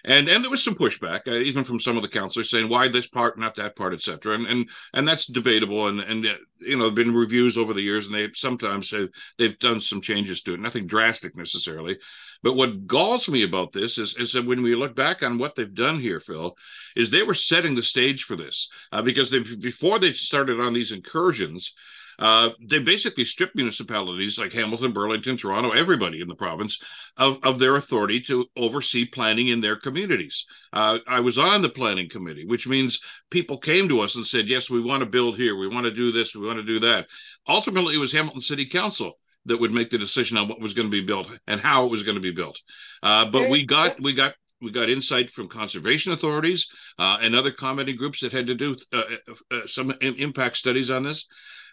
and 0.04 0.28
and 0.28 0.44
there 0.44 0.50
was 0.50 0.62
some 0.62 0.75
pushback 0.75 1.26
uh, 1.26 1.32
even 1.32 1.64
from 1.64 1.80
some 1.80 1.96
of 1.96 2.02
the 2.02 2.08
councilors 2.08 2.50
saying 2.50 2.68
why 2.68 2.88
this 2.88 3.06
part 3.06 3.38
not 3.38 3.54
that 3.54 3.76
part 3.76 3.94
etc 3.94 4.34
and 4.34 4.46
and 4.46 4.68
and 4.92 5.06
that's 5.06 5.26
debatable 5.26 5.88
and 5.88 6.00
and 6.00 6.26
uh, 6.26 6.34
you 6.64 6.76
know 6.76 6.90
been 6.90 7.14
reviews 7.14 7.56
over 7.56 7.73
the 7.73 7.82
years 7.82 8.06
and 8.06 8.14
they 8.14 8.30
sometimes 8.34 8.90
have, 8.90 9.08
they've 9.38 9.58
done 9.58 9.80
some 9.80 10.00
changes 10.00 10.40
to 10.42 10.54
it. 10.54 10.61
Nothing 10.61 10.87
drastic 10.87 11.37
necessarily. 11.37 11.99
But 12.42 12.56
what 12.56 12.87
galls 12.87 13.28
me 13.28 13.42
about 13.42 13.73
this 13.73 13.99
is, 13.99 14.16
is 14.16 14.32
that 14.32 14.46
when 14.46 14.62
we 14.62 14.75
look 14.75 14.94
back 14.94 15.23
on 15.23 15.38
what 15.38 15.54
they've 15.54 15.75
done 15.75 16.00
here 16.00 16.20
phil 16.20 16.56
is 16.96 17.11
they 17.11 17.23
were 17.23 17.34
setting 17.34 17.75
the 17.75 17.82
stage 17.82 18.25
for 18.25 18.37
this 18.37 18.68
uh, 18.92 19.02
because 19.02 19.30
they 19.30 19.40
before 19.40 19.99
they 19.99 20.12
started 20.12 20.61
on 20.61 20.73
these 20.73 20.92
incursions 20.92 21.73
uh, 22.18 22.50
they 22.61 22.78
basically 22.78 23.25
stripped 23.25 23.56
municipalities 23.56 24.38
like 24.38 24.52
Hamilton, 24.52 24.92
Burlington, 24.92 25.37
Toronto, 25.37 25.71
everybody 25.71 26.21
in 26.21 26.28
the 26.28 26.35
province 26.35 26.78
of, 27.16 27.38
of 27.42 27.59
their 27.59 27.76
authority 27.76 28.21
to 28.23 28.47
oversee 28.56 29.04
planning 29.04 29.49
in 29.49 29.61
their 29.61 29.76
communities. 29.76 30.44
Uh, 30.73 30.99
I 31.06 31.21
was 31.21 31.38
on 31.38 31.62
the 31.62 31.68
planning 31.68 32.09
committee, 32.09 32.47
which 32.47 32.66
means 32.66 33.00
people 33.30 33.59
came 33.59 33.88
to 33.88 34.00
us 34.00 34.16
and 34.16 34.26
said, 34.26 34.49
Yes, 34.49 34.71
we 34.71 34.80
want 34.80 35.00
to 35.00 35.06
build 35.06 35.37
here, 35.37 35.56
we 35.56 35.68
want 35.68 35.85
to 35.85 35.92
do 35.92 36.12
this, 36.12 36.35
we 36.35 36.47
want 36.47 36.59
to 36.59 36.64
do 36.64 36.80
that. 36.80 37.06
Ultimately, 37.49 37.94
it 37.94 37.99
was 37.99 38.12
Hamilton 38.12 38.40
City 38.40 38.66
Council 38.66 39.18
that 39.47 39.61
would 39.61 39.73
make 39.73 39.90
the 39.90 39.99
decision 39.99 40.37
on 40.37 40.49
what 40.49 40.61
was 40.61 40.75
going 40.75 40.87
to 40.87 40.90
be 40.90 41.04
built 41.04 41.28
and 41.47 41.61
how 41.61 41.85
it 41.85 41.90
was 41.90 42.02
going 42.02 42.16
to 42.16 42.21
be 42.21 42.33
built. 42.33 42.59
Uh, 43.02 43.26
but 43.26 43.50
we 43.50 43.64
got 43.64 44.00
we 44.00 44.12
got 44.12 44.35
we 44.62 44.71
got 44.71 44.88
insight 44.88 45.30
from 45.30 45.49
conservation 45.49 46.12
authorities 46.12 46.66
uh, 46.99 47.18
and 47.21 47.35
other 47.35 47.50
commenting 47.50 47.97
groups 47.97 48.21
that 48.21 48.33
had 48.33 48.47
to 48.47 48.54
do 48.54 48.75
uh, 48.92 49.02
uh, 49.28 49.54
uh 49.54 49.66
some 49.66 49.92
impact 50.00 50.56
studies 50.56 50.90
on 50.90 51.02
this 51.02 51.26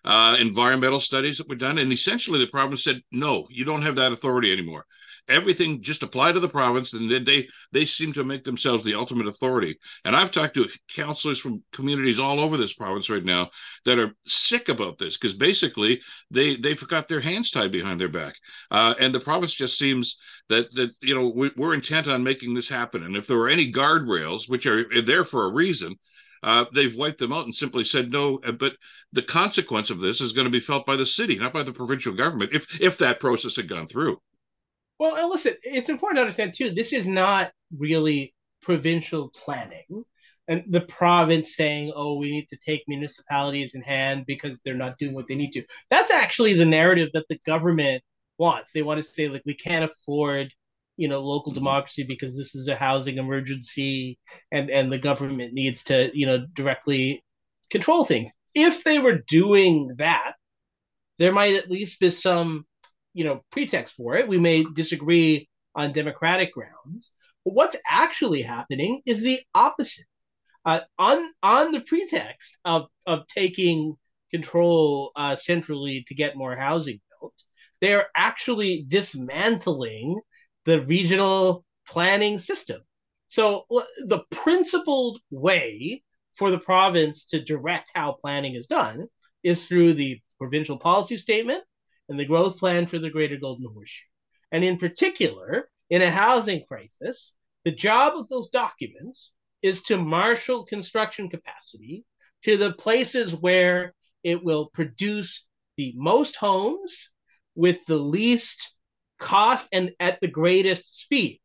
uh, 0.03 0.35
environmental 0.39 0.99
studies 0.99 1.37
that 1.37 1.49
were 1.49 1.55
done. 1.55 1.77
And 1.77 1.91
essentially, 1.91 2.39
the 2.39 2.47
province 2.47 2.83
said, 2.83 3.01
no, 3.11 3.47
you 3.49 3.65
don't 3.65 3.83
have 3.83 3.95
that 3.97 4.11
authority 4.11 4.51
anymore. 4.51 4.85
Everything 5.27 5.83
just 5.83 6.01
apply 6.01 6.31
to 6.31 6.39
the 6.39 6.49
province, 6.49 6.93
and 6.93 7.09
they 7.09 7.47
they 7.71 7.85
seem 7.85 8.11
to 8.13 8.23
make 8.23 8.43
themselves 8.43 8.83
the 8.83 8.95
ultimate 8.95 9.27
authority. 9.27 9.77
And 10.03 10.15
I've 10.15 10.31
talked 10.31 10.55
to 10.55 10.67
councillors 10.89 11.39
from 11.39 11.63
communities 11.71 12.19
all 12.19 12.41
over 12.41 12.57
this 12.57 12.73
province 12.73 13.07
right 13.07 13.23
now 13.23 13.51
that 13.85 13.99
are 13.99 14.15
sick 14.25 14.67
about 14.67 14.97
this 14.97 15.17
because 15.17 15.35
basically 15.35 16.01
they 16.31 16.55
they 16.55 16.75
forgot 16.75 17.07
their 17.07 17.21
hands 17.21 17.51
tied 17.51 17.71
behind 17.71 18.01
their 18.01 18.09
back, 18.09 18.33
uh, 18.71 18.95
and 18.99 19.13
the 19.13 19.19
province 19.19 19.53
just 19.53 19.77
seems 19.77 20.17
that 20.49 20.73
that 20.73 20.89
you 21.01 21.13
know 21.13 21.31
we, 21.33 21.51
we're 21.55 21.75
intent 21.75 22.07
on 22.07 22.23
making 22.23 22.55
this 22.55 22.67
happen. 22.67 23.03
And 23.03 23.15
if 23.15 23.27
there 23.27 23.37
were 23.37 23.47
any 23.47 23.71
guardrails, 23.71 24.49
which 24.49 24.65
are 24.65 24.85
there 25.03 25.23
for 25.23 25.45
a 25.45 25.53
reason, 25.53 25.97
uh, 26.43 26.65
they've 26.73 26.95
wiped 26.95 27.19
them 27.19 27.33
out 27.33 27.45
and 27.45 27.55
simply 27.55 27.83
said 27.83 28.11
no. 28.11 28.39
Uh, 28.43 28.51
but 28.51 28.73
the 29.13 29.21
consequence 29.21 29.89
of 29.89 29.99
this 29.99 30.21
is 30.21 30.31
going 30.31 30.45
to 30.45 30.51
be 30.51 30.59
felt 30.59 30.85
by 30.85 30.95
the 30.95 31.05
city, 31.05 31.37
not 31.37 31.53
by 31.53 31.63
the 31.63 31.71
provincial 31.71 32.13
government, 32.13 32.53
if 32.53 32.65
if 32.81 32.97
that 32.97 33.19
process 33.19 33.55
had 33.55 33.69
gone 33.69 33.87
through. 33.87 34.19
Well, 34.99 35.15
and 35.15 35.29
listen, 35.29 35.55
it's 35.63 35.89
important 35.89 36.17
to 36.17 36.21
understand 36.21 36.53
too. 36.53 36.71
This 36.71 36.93
is 36.93 37.07
not 37.07 37.51
really 37.77 38.33
provincial 38.61 39.29
planning, 39.29 40.03
and 40.47 40.63
the 40.69 40.81
province 40.81 41.55
saying, 41.55 41.93
"Oh, 41.95 42.15
we 42.15 42.31
need 42.31 42.47
to 42.49 42.57
take 42.57 42.83
municipalities 42.87 43.75
in 43.75 43.81
hand 43.81 44.25
because 44.25 44.59
they're 44.63 44.73
not 44.75 44.97
doing 44.97 45.13
what 45.13 45.27
they 45.27 45.35
need 45.35 45.51
to." 45.51 45.63
That's 45.89 46.11
actually 46.11 46.53
the 46.53 46.65
narrative 46.65 47.09
that 47.13 47.27
the 47.29 47.39
government 47.45 48.03
wants. 48.37 48.71
They 48.71 48.81
want 48.81 48.97
to 48.97 49.03
say 49.03 49.27
like 49.27 49.43
we 49.45 49.55
can't 49.55 49.85
afford 49.85 50.51
you 51.01 51.07
know 51.07 51.19
local 51.19 51.51
democracy 51.51 52.03
because 52.03 52.37
this 52.37 52.53
is 52.53 52.67
a 52.67 52.75
housing 52.75 53.17
emergency 53.17 54.19
and 54.51 54.69
and 54.69 54.91
the 54.91 54.99
government 54.99 55.51
needs 55.51 55.83
to 55.85 56.11
you 56.13 56.27
know 56.27 56.45
directly 56.53 57.23
control 57.71 58.05
things. 58.05 58.31
If 58.53 58.83
they 58.83 58.99
were 58.99 59.23
doing 59.27 59.95
that 59.97 60.33
there 61.17 61.31
might 61.31 61.55
at 61.55 61.71
least 61.71 61.99
be 61.99 62.11
some 62.11 62.65
you 63.15 63.23
know 63.25 63.41
pretext 63.51 63.95
for 63.95 64.15
it. 64.15 64.27
We 64.27 64.37
may 64.37 64.63
disagree 64.75 65.49
on 65.75 65.91
democratic 65.91 66.53
grounds 66.53 67.11
but 67.43 67.55
what's 67.55 67.77
actually 67.89 68.43
happening 68.43 69.01
is 69.07 69.23
the 69.23 69.39
opposite. 69.55 70.05
Uh, 70.63 70.81
on 70.99 71.17
on 71.41 71.71
the 71.71 71.81
pretext 71.81 72.59
of 72.63 72.87
of 73.07 73.25
taking 73.25 73.95
control 74.29 75.11
uh, 75.15 75.35
centrally 75.35 76.03
to 76.07 76.13
get 76.13 76.37
more 76.37 76.55
housing 76.55 76.99
built 77.09 77.33
they 77.81 77.93
are 77.93 78.07
actually 78.15 78.85
dismantling 78.87 80.21
the 80.65 80.81
regional 80.81 81.65
planning 81.87 82.39
system. 82.39 82.81
So 83.27 83.65
the 84.05 84.21
principled 84.29 85.19
way 85.29 86.03
for 86.35 86.51
the 86.51 86.59
province 86.59 87.25
to 87.27 87.43
direct 87.43 87.91
how 87.93 88.13
planning 88.13 88.55
is 88.55 88.67
done 88.67 89.07
is 89.43 89.65
through 89.65 89.93
the 89.93 90.19
provincial 90.37 90.77
policy 90.77 91.17
statement 91.17 91.63
and 92.09 92.19
the 92.19 92.25
growth 92.25 92.59
plan 92.59 92.85
for 92.85 92.99
the 92.99 93.09
Greater 93.09 93.37
Golden 93.37 93.67
Horseshoe. 93.73 94.05
And 94.51 94.63
in 94.63 94.77
particular, 94.77 95.69
in 95.89 96.01
a 96.01 96.11
housing 96.11 96.63
crisis, 96.67 97.35
the 97.63 97.71
job 97.71 98.17
of 98.17 98.27
those 98.27 98.49
documents 98.49 99.31
is 99.61 99.81
to 99.83 99.97
marshal 99.97 100.65
construction 100.65 101.29
capacity 101.29 102.03
to 102.43 102.57
the 102.57 102.73
places 102.73 103.35
where 103.35 103.93
it 104.23 104.43
will 104.43 104.67
produce 104.73 105.45
the 105.77 105.93
most 105.95 106.35
homes 106.35 107.11
with 107.55 107.85
the 107.85 107.97
least 107.97 108.73
cost 109.21 109.67
and 109.71 109.91
at 109.99 110.19
the 110.19 110.27
greatest 110.27 110.99
speed. 110.99 111.39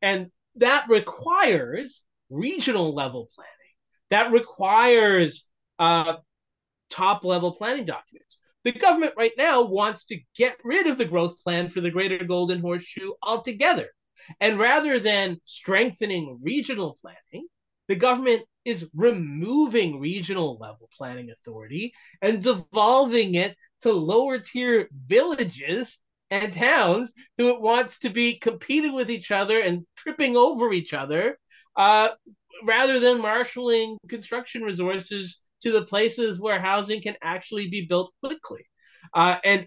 And 0.00 0.30
that 0.56 0.86
requires 0.88 2.02
regional 2.30 2.94
level 2.94 3.28
planning. 3.34 3.52
That 4.10 4.32
requires 4.32 5.46
uh, 5.78 6.16
top 6.90 7.24
level 7.24 7.52
planning 7.52 7.84
documents. 7.84 8.38
The 8.64 8.72
government 8.72 9.14
right 9.16 9.32
now 9.36 9.62
wants 9.62 10.06
to 10.06 10.18
get 10.36 10.56
rid 10.64 10.86
of 10.86 10.98
the 10.98 11.04
growth 11.04 11.42
plan 11.42 11.68
for 11.68 11.80
the 11.80 11.90
Greater 11.90 12.24
Golden 12.24 12.60
Horseshoe 12.60 13.12
altogether. 13.22 13.88
And 14.40 14.58
rather 14.58 14.98
than 14.98 15.38
strengthening 15.44 16.38
regional 16.42 16.98
planning, 17.00 17.48
the 17.88 17.96
government 17.96 18.42
is 18.64 18.86
removing 18.94 20.00
regional 20.00 20.58
level 20.58 20.90
planning 20.96 21.30
authority 21.30 21.92
and 22.20 22.42
devolving 22.42 23.34
it 23.34 23.56
to 23.80 23.92
lower 23.92 24.38
tier 24.38 24.88
villages 24.92 25.98
and 26.30 26.52
towns 26.52 27.12
who 27.36 27.48
it 27.48 27.60
wants 27.60 27.98
to 28.00 28.10
be 28.10 28.38
competing 28.38 28.94
with 28.94 29.10
each 29.10 29.30
other 29.30 29.60
and 29.60 29.86
tripping 29.96 30.36
over 30.36 30.72
each 30.72 30.92
other 30.92 31.38
uh, 31.76 32.08
rather 32.64 33.00
than 33.00 33.20
marshaling 33.20 33.96
construction 34.08 34.62
resources 34.62 35.40
to 35.62 35.72
the 35.72 35.84
places 35.84 36.40
where 36.40 36.60
housing 36.60 37.02
can 37.02 37.16
actually 37.22 37.68
be 37.68 37.86
built 37.86 38.12
quickly. 38.22 38.64
Uh, 39.14 39.38
and 39.44 39.66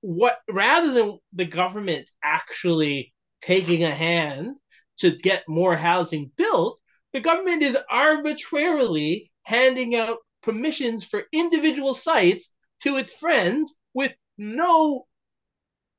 what 0.00 0.38
rather 0.50 0.92
than 0.92 1.18
the 1.32 1.44
government 1.44 2.10
actually 2.22 3.12
taking 3.40 3.84
a 3.84 3.90
hand 3.90 4.56
to 4.98 5.16
get 5.16 5.42
more 5.48 5.76
housing 5.76 6.30
built, 6.36 6.78
the 7.12 7.20
government 7.20 7.62
is 7.62 7.76
arbitrarily 7.90 9.30
handing 9.42 9.94
out 9.94 10.18
permissions 10.42 11.04
for 11.04 11.24
individual 11.32 11.94
sites 11.94 12.52
to 12.82 12.96
its 12.96 13.12
friends 13.12 13.76
with 13.94 14.14
no 14.36 15.06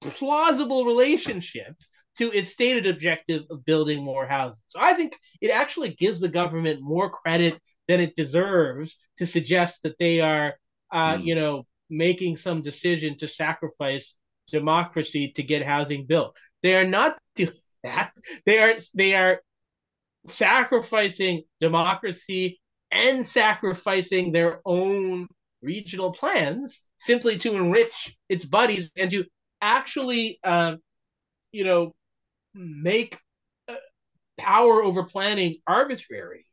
plausible 0.02 0.86
relationship 0.86 1.76
to 2.18 2.32
its 2.32 2.52
stated 2.52 2.88
objective 2.88 3.44
of 3.50 3.66
building 3.66 4.04
more 4.04 4.26
houses. 4.26 4.62
So 4.68 4.80
I 4.82 4.94
think 4.94 5.14
it 5.42 5.52
actually 5.52 5.92
gives 5.92 6.20
the 6.20 6.28
government 6.28 6.80
more 6.82 7.10
credit 7.10 7.60
than 7.88 8.00
it 8.00 8.16
deserves 8.16 8.98
to 9.18 9.26
suggest 9.26 9.84
that 9.84 9.98
they 10.00 10.22
are, 10.22 10.56
uh, 10.92 11.16
mm. 11.16 11.24
you 11.24 11.36
know, 11.36 11.66
making 11.90 12.38
some 12.38 12.62
decision 12.62 13.18
to 13.18 13.28
sacrifice 13.28 14.16
democracy 14.48 15.32
to 15.36 15.44
get 15.44 15.66
housing 15.66 16.06
built. 16.06 16.36
They 16.62 16.76
are 16.76 16.88
not 16.88 17.18
doing 17.36 17.52
that. 17.84 18.12
They 18.46 18.60
are 18.60 18.76
they 18.96 19.16
are 19.16 19.42
sacrificing 20.28 21.44
democracy 21.60 22.60
and 22.92 23.26
sacrificing 23.26 24.32
their 24.32 24.62
own 24.66 25.28
regional 25.62 26.12
plans 26.12 26.84
simply 26.98 27.38
to 27.38 27.56
enrich 27.56 28.18
its 28.30 28.46
buddies 28.46 28.90
and 28.98 29.12
to 29.12 29.26
actually, 29.62 30.40
uh, 30.44 30.76
you 31.52 31.64
know, 31.64 31.96
make 32.54 33.18
uh, 33.68 33.76
power 34.38 34.84
over 34.84 35.04
planning 35.04 35.58
arbitrary 35.68 36.46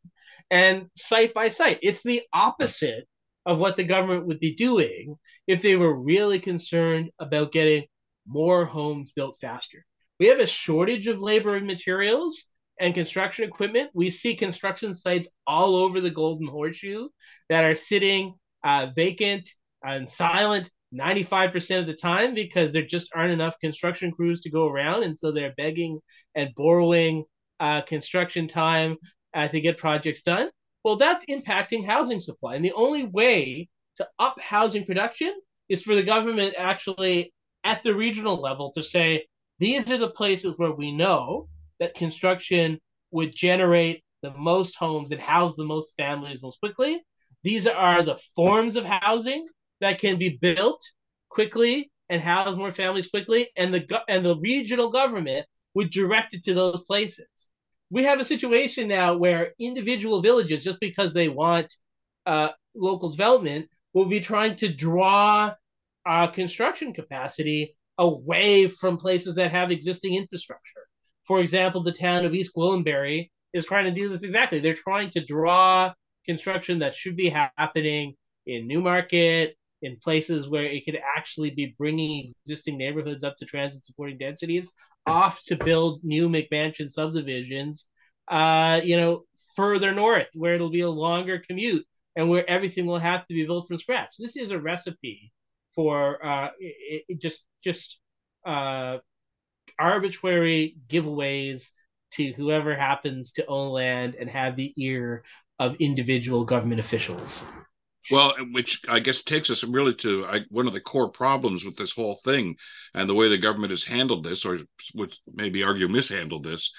and 0.50 0.88
site 0.96 1.34
by 1.34 1.48
site. 1.48 1.78
It's 1.82 2.02
the 2.02 2.22
opposite 2.32 3.06
of 3.44 3.58
what 3.58 3.76
the 3.76 3.84
government 3.84 4.26
would 4.26 4.40
be 4.40 4.54
doing 4.54 5.16
if 5.46 5.62
they 5.62 5.76
were 5.76 5.94
really 5.94 6.40
concerned 6.40 7.10
about 7.18 7.52
getting 7.52 7.84
more 8.26 8.64
homes 8.64 9.12
built 9.12 9.36
faster. 9.40 9.84
We 10.18 10.28
have 10.28 10.40
a 10.40 10.46
shortage 10.46 11.06
of 11.06 11.22
labor 11.22 11.54
and 11.54 11.66
materials 11.66 12.44
and 12.80 12.94
construction 12.94 13.44
equipment. 13.48 13.90
We 13.94 14.10
see 14.10 14.34
construction 14.34 14.94
sites 14.94 15.30
all 15.46 15.76
over 15.76 16.00
the 16.00 16.10
Golden 16.10 16.48
Horseshoe 16.48 17.08
that 17.48 17.64
are 17.64 17.74
sitting 17.76 18.34
uh, 18.64 18.88
vacant 18.94 19.48
and 19.84 20.10
silent 20.10 20.70
95% 20.94 21.80
of 21.80 21.86
the 21.86 21.94
time 21.94 22.34
because 22.34 22.72
there 22.72 22.84
just 22.84 23.10
aren't 23.14 23.32
enough 23.32 23.58
construction 23.60 24.12
crews 24.12 24.40
to 24.42 24.50
go 24.50 24.66
around. 24.68 25.02
And 25.02 25.18
so 25.18 25.32
they're 25.32 25.54
begging 25.56 26.00
and 26.34 26.54
borrowing 26.54 27.24
uh, 27.60 27.82
construction 27.82 28.48
time 28.48 28.96
uh, 29.34 29.48
to 29.48 29.60
get 29.60 29.78
projects 29.78 30.22
done. 30.22 30.50
Well, 30.84 30.96
that's 30.96 31.24
impacting 31.26 31.84
housing 31.84 32.20
supply. 32.20 32.54
And 32.54 32.64
the 32.64 32.72
only 32.72 33.04
way 33.04 33.68
to 33.96 34.06
up 34.18 34.40
housing 34.40 34.84
production 34.84 35.34
is 35.68 35.82
for 35.82 35.94
the 35.94 36.02
government 36.02 36.54
actually 36.56 37.32
at 37.64 37.82
the 37.82 37.94
regional 37.94 38.40
level 38.40 38.72
to 38.72 38.82
say, 38.82 39.26
these 39.58 39.90
are 39.90 39.98
the 39.98 40.10
places 40.10 40.58
where 40.58 40.72
we 40.72 40.92
know 40.92 41.48
that 41.80 41.94
construction 41.94 42.78
would 43.10 43.34
generate 43.34 44.04
the 44.22 44.30
most 44.32 44.76
homes 44.76 45.12
and 45.12 45.20
house 45.20 45.56
the 45.56 45.64
most 45.64 45.94
families 45.96 46.42
most 46.42 46.60
quickly. 46.60 47.02
These 47.42 47.66
are 47.66 48.02
the 48.02 48.18
forms 48.34 48.76
of 48.76 48.84
housing 48.84 49.46
that 49.80 49.98
can 49.98 50.18
be 50.18 50.38
built 50.40 50.82
quickly 51.28 51.90
and 52.08 52.22
house 52.22 52.56
more 52.56 52.72
families 52.72 53.08
quickly, 53.08 53.50
and 53.56 53.74
the 53.74 54.02
and 54.08 54.24
the 54.24 54.36
regional 54.38 54.90
government 54.90 55.46
would 55.74 55.90
direct 55.90 56.34
it 56.34 56.44
to 56.44 56.54
those 56.54 56.82
places. 56.84 57.26
We 57.90 58.04
have 58.04 58.20
a 58.20 58.24
situation 58.24 58.88
now 58.88 59.16
where 59.16 59.52
individual 59.58 60.22
villages, 60.22 60.64
just 60.64 60.80
because 60.80 61.12
they 61.12 61.28
want 61.28 61.72
uh, 62.24 62.50
local 62.74 63.10
development, 63.10 63.68
will 63.92 64.06
be 64.06 64.20
trying 64.20 64.56
to 64.56 64.72
draw 64.72 65.52
uh, 66.04 66.26
construction 66.28 66.92
capacity 66.92 67.76
away 67.98 68.66
from 68.66 68.96
places 68.96 69.34
that 69.34 69.50
have 69.50 69.70
existing 69.70 70.14
infrastructure. 70.14 70.86
For 71.24 71.40
example, 71.40 71.82
the 71.82 71.92
town 71.92 72.24
of 72.24 72.34
East 72.34 72.52
Gwillimbury 72.56 73.30
is 73.52 73.64
trying 73.64 73.86
to 73.86 73.90
do 73.90 74.08
this 74.08 74.22
exactly. 74.22 74.60
They're 74.60 74.74
trying 74.74 75.10
to 75.10 75.24
draw 75.24 75.92
construction 76.24 76.80
that 76.80 76.94
should 76.94 77.16
be 77.16 77.28
happening 77.28 78.14
in 78.46 78.66
Newmarket, 78.66 79.56
in 79.82 79.96
places 79.96 80.48
where 80.48 80.64
it 80.64 80.84
could 80.84 80.98
actually 81.16 81.50
be 81.50 81.74
bringing 81.78 82.28
existing 82.44 82.78
neighborhoods 82.78 83.24
up 83.24 83.36
to 83.36 83.44
transit 83.44 83.82
supporting 83.82 84.18
densities 84.18 84.68
off 85.06 85.42
to 85.44 85.56
build 85.56 86.02
new 86.02 86.28
McMansion 86.28 86.90
subdivisions, 86.90 87.86
uh, 88.28 88.80
you 88.82 88.96
know, 88.96 89.22
further 89.54 89.92
north 89.92 90.28
where 90.34 90.54
it'll 90.54 90.70
be 90.70 90.80
a 90.80 90.90
longer 90.90 91.42
commute 91.46 91.86
and 92.14 92.28
where 92.28 92.48
everything 92.48 92.86
will 92.86 92.98
have 92.98 93.26
to 93.26 93.34
be 93.34 93.44
built 93.44 93.68
from 93.68 93.76
scratch. 93.76 94.16
This 94.18 94.36
is 94.36 94.50
a 94.50 94.58
recipe 94.58 95.32
for 95.74 96.24
uh, 96.24 96.50
it, 96.58 97.04
it 97.08 97.20
just 97.20 97.44
just 97.62 98.00
uh, 98.44 98.98
arbitrary 99.78 100.76
giveaways 100.88 101.70
to 102.12 102.32
whoever 102.32 102.74
happens 102.74 103.32
to 103.32 103.46
own 103.46 103.70
land 103.70 104.14
and 104.14 104.30
have 104.30 104.56
the 104.56 104.72
ear 104.76 105.24
of 105.58 105.76
individual 105.76 106.44
government 106.44 106.80
officials. 106.80 107.44
Well, 108.10 108.34
which 108.52 108.82
I 108.88 109.00
guess 109.00 109.22
takes 109.22 109.50
us 109.50 109.64
really 109.64 109.94
to 109.96 110.26
I, 110.26 110.40
one 110.50 110.66
of 110.66 110.72
the 110.72 110.80
core 110.80 111.10
problems 111.10 111.64
with 111.64 111.76
this 111.76 111.92
whole 111.92 112.20
thing 112.24 112.56
and 112.94 113.08
the 113.08 113.14
way 113.14 113.28
the 113.28 113.38
government 113.38 113.70
has 113.72 113.84
handled 113.84 114.24
this, 114.24 114.44
or 114.44 114.60
would 114.94 115.16
maybe 115.32 115.62
argue 115.64 115.88
mishandled 115.88 116.44
this, 116.44 116.72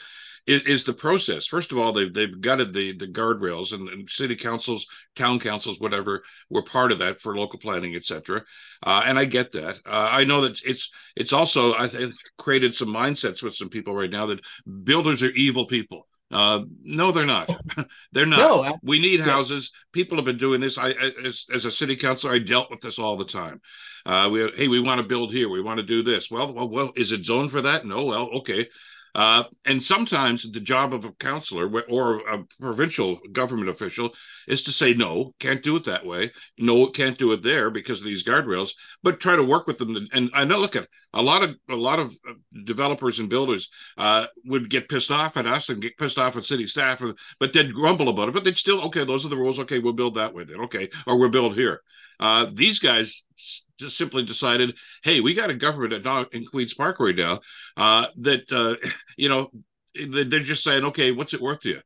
is, 0.48 0.62
is, 0.64 0.84
the 0.86 0.94
process. 0.94 1.46
First 1.46 1.72
of 1.72 1.78
all, 1.78 1.92
they've 1.92 2.14
they've 2.14 2.40
gutted 2.40 2.74
the 2.74 2.98
the 2.98 3.08
guardrails 3.08 3.74
and, 3.74 3.90
and, 3.90 4.10
city 4.10 4.36
councils, 4.36 4.88
town 5.16 5.40
councils, 5.40 5.80
whatever, 5.80 6.24
were 6.50 6.64
part 6.64 6.94
of 6.94 7.00
that 7.00 7.20
for 7.20 7.38
local 7.38 7.60
planning, 7.60 7.96
etc. 7.96 8.44
Uh, 8.82 9.04
and 9.06 9.20
I 9.20 9.26
get 9.26 9.52
that. 9.52 9.76
Uh, 9.86 10.10
I 10.12 10.24
know 10.24 10.42
that 10.42 10.62
it's 10.64 10.90
it's 11.16 11.34
also 11.34 11.74
I 11.74 11.90
created 12.38 12.74
some 12.74 12.88
mindsets 12.88 13.44
with 13.44 13.56
some 13.56 13.70
people 13.70 13.94
right 13.94 14.10
now 14.10 14.28
that 14.28 14.40
builders 14.84 15.22
are 15.22 15.32
evil 15.32 15.68
people. 15.68 16.08
Uh, 16.30 16.62
no, 16.84 17.12
they're 17.12 17.26
not. 17.26 17.50
they're 18.12 18.26
not. 18.26 18.40
No, 18.40 18.64
I, 18.64 18.74
we 18.84 19.00
need 19.00 19.22
houses. 19.22 19.72
People 19.94 20.18
have 20.18 20.26
been 20.26 20.38
doing 20.38 20.60
this. 20.60 20.78
I, 20.78 20.92
as, 21.24 21.46
as 21.54 21.66
a 21.66 21.72
city 21.72 21.96
councilor, 21.96 22.34
I 22.34 22.40
dealt 22.40 22.70
with 22.70 22.82
this 22.82 23.00
all 23.00 23.16
the 23.16 23.26
time. 23.26 23.62
Uh, 24.06 24.30
we, 24.32 24.52
hey, 24.56 24.68
we 24.68 24.80
want 24.80 25.00
to 25.00 25.08
build 25.08 25.32
here. 25.32 25.50
We 25.50 25.62
want 25.62 25.78
to 25.78 25.86
do 25.86 26.04
this. 26.04 26.30
Well, 26.30 26.54
well, 26.54 26.70
well, 26.70 26.92
is 26.96 27.12
it 27.12 27.26
zoned 27.26 27.52
for 27.52 27.62
that? 27.62 27.86
No. 27.86 28.06
Well, 28.06 28.30
okay. 28.40 28.68
Uh, 29.18 29.44
and 29.66 29.82
sometimes 29.82 30.50
the 30.52 30.60
job 30.60 30.94
of 30.94 31.04
a 31.04 31.12
councilor 31.14 31.68
or 31.90 32.20
a 32.30 32.44
provincial 32.62 33.20
government 33.32 33.68
official 33.68 34.14
is 34.48 34.62
to 34.62 34.72
say, 34.72 34.94
no, 34.94 35.34
can't 35.40 35.64
do 35.64 35.76
it 35.76 35.84
that 35.84 36.06
way. 36.06 36.32
No, 36.60 36.86
can't 36.88 37.18
do 37.18 37.32
it 37.32 37.42
there 37.42 37.72
because 37.72 38.00
of 38.00 38.06
these 38.06 38.24
guardrails, 38.24 38.70
but 39.02 39.20
try 39.20 39.36
to 39.36 39.42
work 39.44 39.66
with 39.66 39.80
them. 39.80 39.98
And 40.14 40.30
I 40.36 40.46
know, 40.46 40.60
look 40.60 40.76
at 40.76 40.88
a 41.14 41.22
lot 41.22 41.42
of 41.42 41.56
a 41.68 41.76
lot 41.76 41.98
of 41.98 42.14
uh, 42.30 42.34
developers 42.66 43.18
and 43.18 43.28
builders 43.28 43.70
uh, 43.98 44.28
would 44.46 44.70
get 44.70 44.88
pissed 44.88 45.10
off 45.10 45.36
at 45.36 45.48
us 45.48 45.70
and 45.70 45.82
get 45.82 45.98
pissed 45.98 46.20
off 46.20 46.38
at 46.38 46.46
city 46.46 46.68
staff, 46.68 47.02
but 47.40 47.54
they'd 47.54 47.74
grumble 47.74 48.10
about 48.10 48.30
it. 48.30 48.36
But 48.36 48.44
they'd 48.44 48.56
still, 48.56 48.82
okay, 48.84 49.04
those 49.04 49.26
are 49.26 49.30
the 49.30 49.38
rules. 49.38 49.58
Okay, 49.60 49.80
we'll 49.80 49.94
build 49.94 50.14
that 50.16 50.36
way 50.36 50.44
then. 50.44 50.60
Okay, 50.62 50.90
or 51.08 51.18
we'll 51.18 51.30
build 51.30 51.56
here. 51.56 51.82
Uh, 52.20 52.48
these 52.52 52.80
guys 52.80 53.24
just 53.80 53.98
simply 53.98 54.24
decided, 54.24 54.76
hey, 55.04 55.20
we 55.20 55.34
got 55.34 55.50
a 55.50 55.54
government 55.54 56.06
at 56.06 56.34
in 56.34 56.46
Queens 56.46 56.74
Park 56.74 57.00
right 57.00 57.16
now 57.16 57.40
uh, 57.76 58.08
that 58.18 58.52
uh, 58.52 58.76
you 59.18 59.30
know 59.30 59.52
they're 59.94 60.40
just 60.40 60.64
saying, 60.64 60.84
okay, 60.86 61.12
what's 61.12 61.34
it 61.34 61.42
worth 61.42 61.62
to 61.62 61.70
you? 61.70 61.82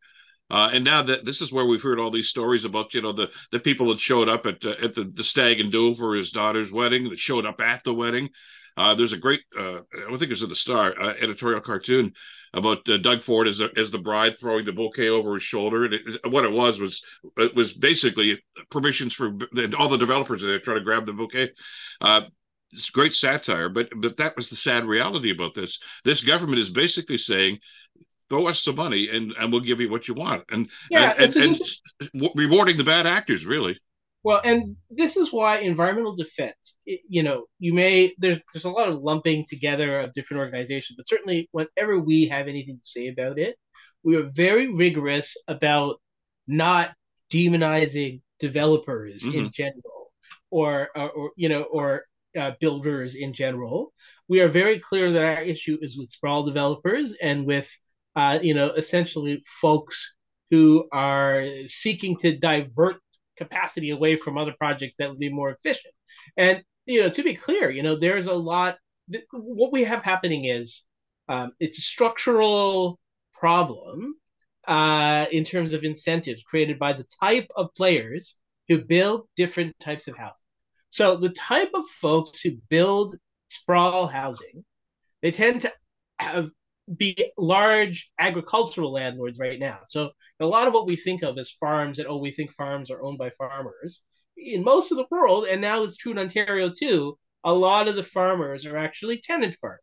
Uh, 0.49 0.69
and 0.73 0.83
now 0.83 1.01
that 1.01 1.23
this 1.23 1.39
is 1.39 1.53
where 1.53 1.65
we've 1.65 1.81
heard 1.81 1.97
all 1.97 2.11
these 2.11 2.27
stories 2.27 2.65
about, 2.65 2.93
you 2.93 3.01
know, 3.01 3.13
the 3.13 3.31
the 3.51 3.59
people 3.59 3.87
that 3.87 3.99
showed 3.99 4.27
up 4.27 4.45
at 4.45 4.63
uh, 4.65 4.75
at 4.83 4.93
the, 4.93 5.09
the 5.13 5.23
stag 5.23 5.59
and 5.61 5.71
do 5.71 5.93
for 5.93 6.13
his 6.13 6.31
daughter's 6.31 6.71
wedding, 6.71 7.09
that 7.09 7.17
showed 7.17 7.45
up 7.45 7.61
at 7.61 7.83
the 7.83 7.93
wedding. 7.93 8.29
Uh, 8.77 8.95
there's 8.95 9.13
a 9.13 9.17
great, 9.17 9.41
uh, 9.57 9.79
I 9.93 10.09
think 10.09 10.23
it 10.23 10.29
was 10.29 10.43
in 10.43 10.49
the 10.49 10.55
Star 10.55 10.93
uh, 10.99 11.13
editorial 11.19 11.61
cartoon 11.61 12.13
about 12.53 12.87
uh, 12.89 12.97
Doug 12.97 13.21
Ford 13.21 13.47
as, 13.47 13.61
a, 13.61 13.69
as 13.77 13.91
the 13.91 13.97
bride 13.97 14.37
throwing 14.37 14.65
the 14.65 14.73
bouquet 14.73 15.09
over 15.09 15.33
his 15.33 15.43
shoulder. 15.43 15.85
And 15.85 15.93
it, 15.93 16.03
what 16.29 16.43
it 16.43 16.51
was 16.51 16.79
was 16.79 17.01
it 17.37 17.55
was 17.55 17.73
basically 17.73 18.41
permissions 18.69 19.13
for 19.13 19.37
all 19.77 19.89
the 19.89 19.97
developers 19.97 20.41
there 20.41 20.59
trying 20.59 20.77
to 20.77 20.83
grab 20.83 21.05
the 21.05 21.13
bouquet. 21.13 21.51
Uh, 21.99 22.21
it's 22.73 22.89
great 22.89 23.13
satire, 23.13 23.69
but 23.69 23.89
but 23.97 24.17
that 24.17 24.35
was 24.35 24.49
the 24.49 24.55
sad 24.55 24.85
reality 24.85 25.31
about 25.31 25.53
this. 25.53 25.79
This 26.05 26.21
government 26.21 26.59
is 26.59 26.69
basically 26.69 27.17
saying, 27.17 27.59
throw 28.29 28.47
us 28.47 28.63
some 28.63 28.77
money 28.77 29.09
and, 29.09 29.33
and 29.33 29.51
we'll 29.51 29.59
give 29.59 29.81
you 29.81 29.89
what 29.89 30.07
you 30.07 30.13
want. 30.13 30.43
And 30.51 30.69
yeah, 30.89 31.13
and, 31.17 31.35
and, 31.35 31.59
and 32.13 32.29
rewarding 32.33 32.77
the 32.77 32.83
bad 32.83 33.05
actors, 33.05 33.45
really. 33.45 33.77
Well, 34.23 34.41
and 34.43 34.75
this 34.89 35.17
is 35.17 35.33
why 35.33 35.57
environmental 35.59 36.15
defense, 36.15 36.77
you 36.85 37.23
know, 37.23 37.45
you 37.57 37.73
may 37.73 38.13
there's 38.19 38.39
there's 38.53 38.65
a 38.65 38.69
lot 38.69 38.87
of 38.87 39.01
lumping 39.01 39.45
together 39.47 39.99
of 39.99 40.13
different 40.13 40.41
organizations, 40.41 40.95
but 40.95 41.07
certainly 41.07 41.49
whenever 41.51 41.99
we 41.99 42.27
have 42.27 42.47
anything 42.47 42.77
to 42.77 42.85
say 42.85 43.07
about 43.07 43.39
it, 43.39 43.55
we 44.03 44.15
are 44.17 44.29
very 44.29 44.67
rigorous 44.73 45.35
about 45.47 45.99
not 46.47 46.93
demonizing 47.33 48.21
developers 48.39 49.23
mm-hmm. 49.23 49.39
in 49.39 49.51
general, 49.51 50.11
or, 50.51 50.89
or, 50.95 51.09
or 51.09 51.31
you 51.35 51.49
know, 51.49 51.63
or 51.63 52.05
uh, 52.39 52.51
builders 52.59 53.15
in 53.15 53.33
general. 53.33 53.91
We 54.27 54.39
are 54.41 54.47
very 54.47 54.79
clear 54.79 55.11
that 55.11 55.23
our 55.23 55.41
issue 55.41 55.77
is 55.81 55.97
with 55.97 56.09
sprawl 56.09 56.43
developers 56.43 57.13
and 57.21 57.45
with, 57.45 57.69
uh, 58.15 58.39
you 58.41 58.53
know, 58.53 58.67
essentially 58.67 59.43
folks 59.61 60.13
who 60.51 60.87
are 60.91 61.45
seeking 61.65 62.17
to 62.17 62.37
divert 62.37 62.97
capacity 63.41 63.89
away 63.89 64.15
from 64.15 64.37
other 64.37 64.53
projects 64.57 64.95
that 64.97 65.09
would 65.09 65.19
be 65.19 65.31
more 65.31 65.49
efficient. 65.49 65.93
And 66.37 66.63
you 66.85 67.01
know, 67.01 67.09
to 67.09 67.23
be 67.23 67.33
clear, 67.33 67.69
you 67.69 67.83
know, 67.83 67.95
there's 67.95 68.27
a 68.27 68.33
lot. 68.33 68.77
What 69.31 69.71
we 69.71 69.83
have 69.83 70.03
happening 70.03 70.45
is 70.45 70.83
um, 71.27 71.51
it's 71.59 71.79
a 71.79 71.81
structural 71.81 72.99
problem 73.33 74.15
uh, 74.67 75.25
in 75.31 75.43
terms 75.43 75.73
of 75.73 75.83
incentives 75.83 76.43
created 76.43 76.77
by 76.77 76.93
the 76.93 77.07
type 77.21 77.49
of 77.55 77.73
players 77.75 78.37
who 78.67 78.83
build 78.83 79.27
different 79.35 79.77
types 79.79 80.07
of 80.07 80.17
housing. 80.17 80.45
So 80.89 81.15
the 81.15 81.29
type 81.29 81.71
of 81.73 81.85
folks 81.99 82.41
who 82.41 82.51
build 82.69 83.17
sprawl 83.49 84.07
housing, 84.07 84.63
they 85.21 85.31
tend 85.31 85.61
to 85.61 85.71
have 86.19 86.49
be 86.97 87.31
large 87.37 88.11
agricultural 88.19 88.91
landlords 88.91 89.39
right 89.39 89.59
now. 89.59 89.79
So 89.85 90.11
a 90.39 90.45
lot 90.45 90.67
of 90.67 90.73
what 90.73 90.87
we 90.87 90.95
think 90.95 91.23
of 91.23 91.37
as 91.37 91.51
farms 91.51 91.99
and 91.99 92.07
oh, 92.07 92.17
we 92.17 92.31
think 92.31 92.51
farms 92.51 92.89
are 92.89 93.01
owned 93.03 93.17
by 93.17 93.29
farmers 93.31 94.03
in 94.37 94.63
most 94.63 94.91
of 94.91 94.97
the 94.97 95.07
world, 95.11 95.45
and 95.45 95.61
now 95.61 95.83
it's 95.83 95.97
true 95.97 96.11
in 96.11 96.19
Ontario 96.19 96.69
too. 96.69 97.17
A 97.43 97.53
lot 97.53 97.87
of 97.87 97.95
the 97.95 98.03
farmers 98.03 98.65
are 98.65 98.77
actually 98.77 99.19
tenant 99.19 99.55
farmers, 99.59 99.79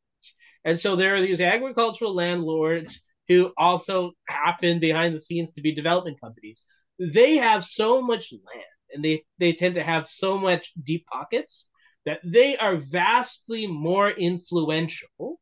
and 0.64 0.78
so 0.78 0.96
there 0.96 1.14
are 1.14 1.20
these 1.20 1.40
agricultural 1.40 2.14
landlords 2.14 3.00
who 3.28 3.52
also 3.58 4.12
happen 4.28 4.80
behind 4.80 5.14
the 5.14 5.20
scenes 5.20 5.52
to 5.52 5.60
be 5.60 5.74
development 5.74 6.20
companies. 6.20 6.62
They 6.98 7.36
have 7.36 7.64
so 7.64 8.02
much 8.02 8.32
land, 8.32 8.64
and 8.92 9.04
they 9.04 9.24
they 9.38 9.52
tend 9.52 9.74
to 9.74 9.82
have 9.82 10.06
so 10.06 10.38
much 10.38 10.72
deep 10.82 11.06
pockets 11.06 11.68
that 12.04 12.20
they 12.24 12.56
are 12.56 12.76
vastly 12.76 13.66
more 13.66 14.10
influential 14.10 15.38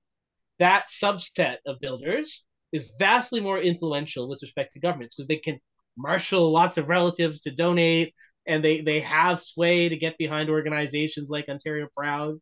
that 0.59 0.89
subset 0.89 1.57
of 1.67 1.81
builders 1.81 2.45
is 2.73 2.93
vastly 2.99 3.41
more 3.41 3.59
influential 3.59 4.29
with 4.29 4.43
respect 4.43 4.73
to 4.73 4.81
governments 4.81 5.15
because 5.15 5.29
they 5.29 5.37
can 5.37 5.59
marshal 5.97 6.53
lots 6.53 6.77
of 6.79 6.89
relatives 6.89 7.41
to 7.41 7.51
donate 7.51 8.15
and 8.47 8.63
they 8.65 8.81
they 8.81 9.01
have 9.01 9.41
sway 9.41 9.89
to 9.89 9.97
get 9.97 10.19
behind 10.19 10.51
organizations 10.51 11.31
like 11.31 11.49
Ontario 11.49 11.89
Proud 11.97 12.37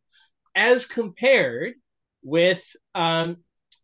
as 0.55 0.85
compared 0.85 1.73
with 2.23 2.63
um, 2.95 3.37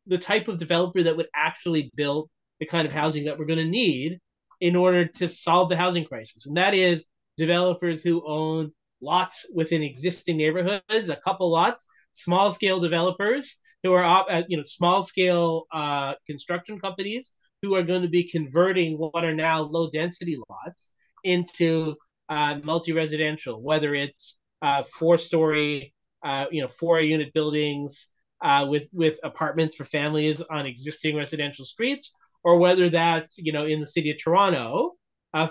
the 0.07 0.17
type 0.17 0.47
of 0.47 0.57
developer 0.57 1.03
that 1.03 1.15
would 1.17 1.27
actually 1.35 1.91
build 1.95 2.29
the 2.59 2.65
kind 2.65 2.87
of 2.87 2.93
housing 2.93 3.25
that 3.25 3.37
we're 3.37 3.45
going 3.45 3.59
to 3.59 3.65
need 3.65 4.19
in 4.59 4.75
order 4.75 5.05
to 5.05 5.27
solve 5.27 5.69
the 5.69 5.75
housing 5.75 6.05
crisis. 6.05 6.45
And 6.45 6.57
that 6.57 6.73
is 6.73 7.07
developers 7.37 8.03
who 8.03 8.23
own 8.27 8.71
lots 9.01 9.45
within 9.53 9.81
existing 9.81 10.37
neighborhoods 10.37 11.09
a 11.09 11.15
couple 11.15 11.51
lots 11.51 11.87
small 12.11 12.51
scale 12.51 12.79
developers 12.79 13.57
who 13.83 13.93
are 13.93 14.03
uh, 14.29 14.43
you 14.47 14.57
know 14.57 14.63
small 14.63 15.03
scale 15.03 15.65
uh, 15.71 16.13
construction 16.27 16.79
companies 16.79 17.31
who 17.61 17.75
are 17.75 17.83
going 17.83 18.01
to 18.01 18.07
be 18.07 18.23
converting 18.23 18.97
what 18.97 19.23
are 19.23 19.33
now 19.35 19.61
low 19.61 19.89
density 19.91 20.37
lots 20.49 20.91
into 21.23 21.95
uh, 22.29 22.59
multi 22.63 22.93
residential, 22.93 23.61
whether 23.61 23.93
it's 23.93 24.37
uh, 24.61 24.83
four 24.83 25.17
story, 25.17 25.93
uh, 26.23 26.45
you 26.51 26.61
know, 26.61 26.67
four 26.67 27.01
unit 27.01 27.33
buildings 27.33 28.07
uh, 28.41 28.65
with 28.67 28.87
with 28.93 29.19
apartments 29.23 29.75
for 29.75 29.85
families 29.85 30.41
on 30.41 30.65
existing 30.65 31.15
residential 31.15 31.65
streets, 31.65 32.13
or 32.43 32.57
whether 32.57 32.89
that's 32.89 33.37
you 33.37 33.51
know 33.51 33.65
in 33.65 33.79
the 33.79 33.87
city 33.87 34.11
of 34.11 34.17
Toronto, 34.21 34.93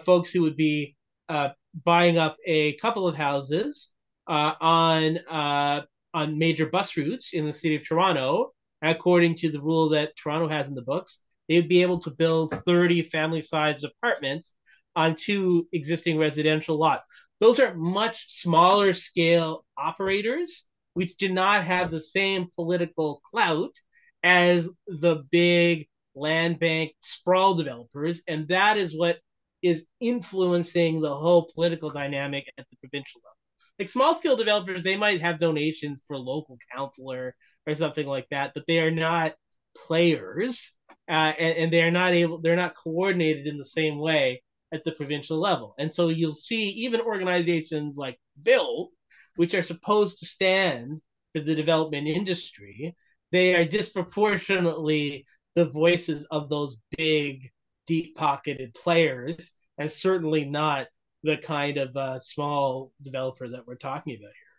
folks 0.04 0.30
who 0.30 0.42
would 0.42 0.56
be 0.56 0.96
buying 1.84 2.18
up 2.18 2.36
a 2.46 2.76
couple 2.76 3.06
of 3.06 3.16
houses 3.16 3.90
on 4.26 5.18
on 6.14 6.38
major 6.38 6.66
bus 6.66 6.96
routes 6.96 7.32
in 7.32 7.46
the 7.46 7.52
city 7.52 7.76
of 7.76 7.86
Toronto, 7.86 8.52
according 8.82 9.34
to 9.36 9.50
the 9.50 9.60
rule 9.60 9.90
that 9.90 10.16
Toronto 10.16 10.48
has 10.48 10.68
in 10.68 10.74
the 10.74 10.82
books, 10.82 11.18
they'd 11.48 11.68
be 11.68 11.82
able 11.82 12.00
to 12.00 12.10
build 12.10 12.52
30 12.52 13.02
family 13.02 13.40
sized 13.40 13.84
apartments 13.84 14.54
on 14.96 15.14
two 15.14 15.68
existing 15.72 16.18
residential 16.18 16.78
lots. 16.78 17.06
Those 17.38 17.60
are 17.60 17.74
much 17.74 18.30
smaller 18.30 18.92
scale 18.92 19.64
operators, 19.78 20.66
which 20.94 21.16
do 21.16 21.32
not 21.32 21.64
have 21.64 21.90
the 21.90 22.00
same 22.00 22.48
political 22.54 23.20
clout 23.24 23.74
as 24.22 24.68
the 24.86 25.24
big 25.30 25.88
land 26.14 26.58
bank 26.58 26.92
sprawl 27.00 27.54
developers. 27.54 28.20
And 28.26 28.48
that 28.48 28.76
is 28.76 28.96
what 28.96 29.18
is 29.62 29.86
influencing 30.00 31.00
the 31.00 31.14
whole 31.14 31.48
political 31.54 31.90
dynamic 31.90 32.46
at 32.58 32.66
the 32.70 32.76
provincial 32.76 33.20
level 33.24 33.29
like 33.80 33.88
small 33.88 34.14
scale 34.14 34.36
developers 34.36 34.82
they 34.82 34.96
might 34.96 35.20
have 35.20 35.38
donations 35.38 36.00
for 36.06 36.16
local 36.16 36.58
counselor 36.72 37.34
or 37.66 37.74
something 37.74 38.06
like 38.06 38.26
that 38.30 38.52
but 38.54 38.64
they 38.68 38.78
are 38.78 38.90
not 38.90 39.34
players 39.74 40.72
uh, 41.08 41.32
and, 41.38 41.56
and 41.58 41.72
they're 41.72 41.90
not 41.90 42.12
able 42.12 42.40
they're 42.40 42.54
not 42.54 42.74
coordinated 42.76 43.46
in 43.46 43.58
the 43.58 43.64
same 43.64 43.98
way 43.98 44.42
at 44.72 44.84
the 44.84 44.92
provincial 44.92 45.40
level. 45.40 45.74
And 45.78 45.92
so 45.92 46.08
you'll 46.08 46.34
see 46.34 46.68
even 46.68 47.00
organizations 47.00 47.96
like 47.96 48.18
BILD 48.42 48.90
which 49.36 49.54
are 49.54 49.62
supposed 49.62 50.18
to 50.18 50.26
stand 50.26 51.00
for 51.32 51.40
the 51.40 51.54
development 51.54 52.08
industry 52.08 52.94
they 53.32 53.54
are 53.54 53.64
disproportionately 53.64 55.24
the 55.54 55.64
voices 55.64 56.26
of 56.30 56.48
those 56.48 56.76
big 56.96 57.50
deep 57.86 58.16
pocketed 58.16 58.74
players 58.74 59.52
and 59.78 59.90
certainly 59.90 60.44
not 60.44 60.86
the 61.22 61.36
kind 61.36 61.76
of 61.76 61.96
uh, 61.96 62.20
small 62.20 62.92
developer 63.02 63.48
that 63.48 63.66
we're 63.66 63.74
talking 63.74 64.14
about 64.14 64.32
here. 64.32 64.50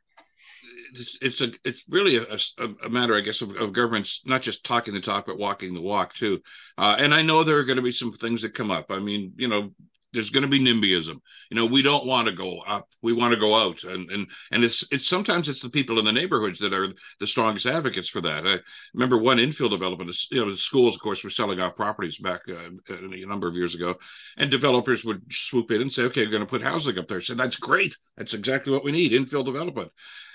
It's, 0.93 1.17
it's 1.21 1.41
a 1.41 1.51
it's 1.63 1.83
really 1.87 2.17
a, 2.17 2.37
a, 2.83 2.89
matter, 2.89 3.15
I 3.15 3.21
guess, 3.21 3.41
of, 3.41 3.55
of, 3.55 3.73
governments 3.73 4.21
not 4.25 4.41
just 4.41 4.65
talking 4.65 4.93
the 4.93 4.99
talk 4.99 5.27
but 5.27 5.37
walking 5.37 5.73
the 5.73 5.81
walk 5.81 6.15
too. 6.15 6.41
Uh, 6.77 6.95
and 6.97 7.13
I 7.13 7.21
know 7.21 7.43
there 7.43 7.57
are 7.57 7.63
going 7.63 7.77
to 7.77 7.83
be 7.83 7.91
some 7.91 8.11
things 8.13 8.41
that 8.41 8.55
come 8.55 8.71
up. 8.71 8.87
I 8.89 8.99
mean, 8.99 9.33
you 9.37 9.47
know, 9.47 9.71
there's 10.13 10.29
going 10.29 10.43
to 10.43 10.49
be 10.49 10.59
NIMBYism. 10.59 11.15
You 11.49 11.55
know, 11.55 11.65
we 11.65 11.81
don't 11.81 12.05
want 12.05 12.27
to 12.27 12.33
go 12.33 12.59
up. 12.59 12.87
We 13.01 13.13
want 13.13 13.33
to 13.33 13.39
go 13.39 13.55
out. 13.55 13.83
And 13.83 14.09
and 14.11 14.27
and 14.51 14.63
it's 14.63 14.85
it's 14.91 15.07
sometimes 15.07 15.49
it's 15.49 15.61
the 15.61 15.69
people 15.69 15.99
in 15.99 16.05
the 16.05 16.11
neighborhoods 16.11 16.59
that 16.59 16.73
are 16.73 16.89
the 17.19 17.27
strongest 17.27 17.65
advocates 17.65 18.09
for 18.09 18.21
that. 18.21 18.47
I 18.47 18.59
remember 18.93 19.17
one 19.17 19.37
infill 19.37 19.69
development. 19.69 20.15
You 20.31 20.43
know, 20.45 20.51
the 20.51 20.57
schools, 20.57 20.95
of 20.95 21.01
course, 21.01 21.23
were 21.23 21.29
selling 21.29 21.59
off 21.59 21.75
properties 21.75 22.17
back 22.17 22.41
uh, 22.49 22.69
a 22.89 23.25
number 23.25 23.47
of 23.47 23.55
years 23.55 23.75
ago, 23.75 23.95
and 24.37 24.51
developers 24.51 25.05
would 25.05 25.21
swoop 25.31 25.71
in 25.71 25.81
and 25.81 25.91
say, 25.91 26.03
"Okay, 26.03 26.25
we're 26.25 26.31
going 26.31 26.41
to 26.41 26.47
put 26.47 26.61
housing 26.61 26.97
up 26.97 27.07
there." 27.07 27.21
Said, 27.21 27.37
"That's 27.37 27.55
great. 27.55 27.95
That's 28.17 28.33
exactly 28.33 28.73
what 28.73 28.83
we 28.83 28.91
need. 28.91 29.11
Infill 29.11 29.45
development." 29.45 29.91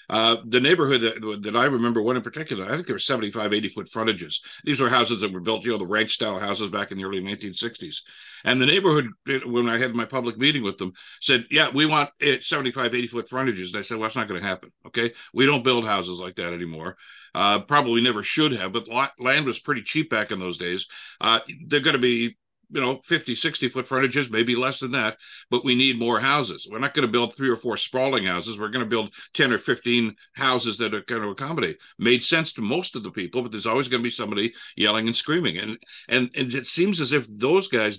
Uh, 0.09 0.37
the 0.47 0.61
neighborhood 0.61 1.01
that, 1.01 1.41
that 1.43 1.57
I 1.57 1.65
remember, 1.65 2.01
one 2.01 2.17
in 2.17 2.23
particular, 2.23 2.65
I 2.65 2.71
think 2.71 2.87
there 2.87 2.95
were 2.95 3.01
75, 3.01 3.53
80 3.53 3.69
foot 3.69 3.89
frontages. 3.89 4.41
These 4.65 4.81
were 4.81 4.89
houses 4.89 5.21
that 5.21 5.33
were 5.33 5.41
built, 5.41 5.65
you 5.65 5.73
know, 5.73 5.79
the 5.79 5.87
ranch 5.87 6.13
style 6.13 6.39
houses 6.39 6.69
back 6.69 6.93
in 6.93 6.99
the 6.99 7.05
early 7.05 7.21
1960s. 7.21 8.03
And 8.45 8.61
the 8.61 8.67
neighborhood, 8.67 9.09
when 9.47 9.69
I 9.69 9.79
had 9.79 9.95
my 9.95 10.05
public 10.05 10.39
meeting 10.39 10.63
with 10.63 10.79
them, 10.79 10.93
said, 11.21 11.47
Yeah, 11.51 11.71
we 11.73 11.87
want 11.87 12.11
75, 12.41 12.95
80 12.95 13.07
foot 13.09 13.29
frontages. 13.29 13.73
And 13.73 13.79
I 13.79 13.83
said, 13.83 13.99
Well, 13.99 14.05
that's 14.05 14.17
not 14.17 14.29
going 14.29 14.41
to 14.41 14.47
happen. 14.47 14.71
Okay. 14.87 15.13
We 15.35 15.47
don't 15.47 15.65
build 15.65 15.85
houses 15.85 16.19
like 16.19 16.37
that 16.37 16.53
anymore. 16.53 16.97
Uh, 17.35 17.61
probably 17.61 18.01
never 18.01 18.23
should 18.23 18.53
have, 18.53 18.73
but 18.73 18.89
land 19.19 19.45
was 19.45 19.59
pretty 19.59 19.83
cheap 19.83 20.09
back 20.09 20.31
in 20.31 20.39
those 20.39 20.57
days. 20.57 20.87
Uh, 21.21 21.41
they're 21.67 21.81
going 21.81 21.93
to 21.93 22.01
be 22.01 22.39
you 22.71 22.81
know 22.81 23.01
50 23.05 23.35
60 23.35 23.69
foot 23.69 23.87
frontages 23.87 24.31
maybe 24.31 24.57
less 24.57 24.81
than 24.81 24.93
that 24.93 25.17
but 25.51 25.65
we 25.65 25.75
need 25.75 25.99
more 25.99 26.21
houses. 26.21 26.67
We're 26.71 26.79
not 26.79 26.95
going 26.95 27.07
to 27.07 27.13
build 27.13 27.35
three 27.35 27.49
or 27.49 27.57
four 27.57 27.77
sprawling 27.77 28.25
houses. 28.25 28.59
We're 28.59 28.69
going 28.69 28.85
to 28.85 28.89
build 28.89 29.15
10 29.35 29.53
or 29.53 29.59
15 29.59 30.15
houses 30.35 30.79
that 30.79 30.95
are 30.95 31.03
going 31.03 31.23
to 31.23 31.29
accommodate. 31.29 31.79
Made 31.99 32.23
sense 32.23 32.53
to 32.55 32.63
most 32.63 32.97
of 32.97 33.03
the 33.03 33.11
people 33.11 33.43
but 33.43 33.53
there's 33.53 33.67
always 33.67 33.89
going 33.89 34.03
to 34.03 34.07
be 34.07 34.11
somebody 34.11 34.53
yelling 34.77 35.07
and 35.07 35.17
screaming. 35.17 35.59
And 35.59 35.79
and 36.09 36.31
and 36.37 36.55
it 36.55 36.67
seems 36.67 37.01
as 37.01 37.13
if 37.13 37.27
those 37.29 37.69
guys 37.69 37.99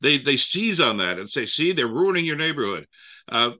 they 0.00 0.18
they 0.18 0.36
seize 0.36 0.80
on 0.80 0.96
that 0.98 1.18
and 1.18 1.28
say 1.28 1.46
see 1.46 1.72
they're 1.72 1.86
ruining 1.86 2.24
your 2.24 2.36
neighborhood. 2.36 2.86
Uh, 3.28 3.52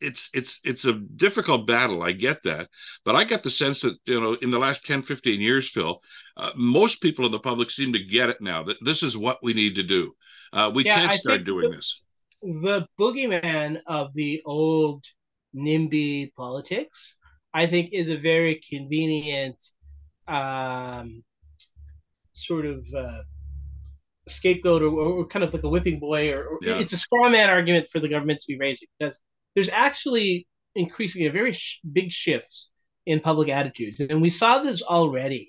it's 0.00 0.28
it's 0.34 0.60
it's 0.64 0.84
a 0.84 0.92
difficult 0.92 1.66
battle 1.66 2.02
i 2.02 2.12
get 2.12 2.42
that 2.42 2.68
but 3.04 3.16
i 3.16 3.24
get 3.24 3.42
the 3.42 3.50
sense 3.50 3.80
that 3.80 3.96
you 4.04 4.20
know 4.20 4.34
in 4.42 4.50
the 4.50 4.58
last 4.58 4.84
10 4.84 5.02
15 5.02 5.40
years 5.40 5.68
phil 5.68 6.00
uh, 6.36 6.50
most 6.54 7.00
people 7.00 7.24
in 7.24 7.32
the 7.32 7.38
public 7.38 7.70
seem 7.70 7.92
to 7.92 8.04
get 8.04 8.28
it 8.28 8.40
now 8.40 8.62
that 8.62 8.76
this 8.82 9.02
is 9.02 9.16
what 9.16 9.38
we 9.42 9.54
need 9.54 9.74
to 9.74 9.82
do 9.82 10.12
uh, 10.52 10.70
we 10.74 10.84
yeah, 10.84 11.00
can't 11.00 11.12
start 11.12 11.44
doing 11.44 11.70
the, 11.70 11.76
this 11.76 12.02
the 12.42 12.86
boogeyman 13.00 13.80
of 13.86 14.12
the 14.14 14.42
old 14.44 15.04
nimby 15.54 16.32
politics 16.34 17.16
i 17.54 17.66
think 17.66 17.90
is 17.92 18.08
a 18.08 18.16
very 18.16 18.60
convenient 18.68 19.62
um, 20.28 21.22
sort 22.32 22.66
of 22.66 22.84
uh, 22.94 23.22
scapegoat 24.28 24.82
or, 24.82 24.88
or, 24.88 25.26
kind 25.26 25.44
of 25.44 25.54
like 25.54 25.62
a 25.62 25.68
whipping 25.68 26.00
boy 26.00 26.32
or, 26.32 26.44
or 26.44 26.58
yeah. 26.60 26.74
it's 26.74 26.92
a 26.92 26.96
straw 26.96 27.30
man 27.30 27.48
argument 27.48 27.86
for 27.92 28.00
the 28.00 28.08
government 28.08 28.40
to 28.40 28.46
be 28.48 28.58
raising 28.58 28.88
because 28.98 29.20
there's 29.56 29.70
actually 29.70 30.46
increasingly 30.76 31.26
a 31.26 31.32
very 31.32 31.52
sh- 31.54 31.80
big 31.92 32.12
shifts 32.12 32.70
in 33.06 33.18
public 33.18 33.48
attitudes, 33.48 33.98
and 33.98 34.22
we 34.22 34.30
saw 34.30 34.60
this 34.60 34.82
already 34.82 35.48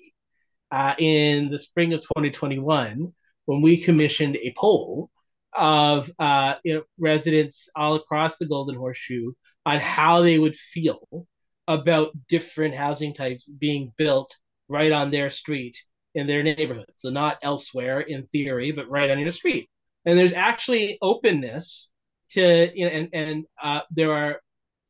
uh, 0.72 0.94
in 0.98 1.50
the 1.50 1.58
spring 1.58 1.92
of 1.92 2.00
2021 2.00 3.12
when 3.44 3.62
we 3.62 3.76
commissioned 3.76 4.36
a 4.36 4.52
poll 4.56 5.10
of 5.56 6.10
uh, 6.18 6.54
you 6.64 6.74
know, 6.74 6.82
residents 6.98 7.68
all 7.76 7.94
across 7.94 8.38
the 8.38 8.46
Golden 8.46 8.76
Horseshoe 8.76 9.32
on 9.64 9.78
how 9.78 10.22
they 10.22 10.38
would 10.38 10.56
feel 10.56 11.26
about 11.66 12.12
different 12.28 12.74
housing 12.74 13.12
types 13.14 13.48
being 13.48 13.92
built 13.96 14.34
right 14.68 14.92
on 14.92 15.10
their 15.10 15.30
street 15.30 15.76
in 16.14 16.26
their 16.26 16.42
neighborhood. 16.42 16.90
So 16.94 17.10
not 17.10 17.38
elsewhere 17.42 18.00
in 18.00 18.26
theory, 18.26 18.72
but 18.72 18.88
right 18.88 19.10
on 19.10 19.18
your 19.18 19.30
street. 19.30 19.68
And 20.04 20.18
there's 20.18 20.32
actually 20.32 20.98
openness 21.02 21.90
to 22.30 22.70
you 22.74 22.86
know, 22.86 22.90
and 22.90 23.08
and 23.12 23.44
uh, 23.62 23.80
there 23.90 24.12
are 24.12 24.40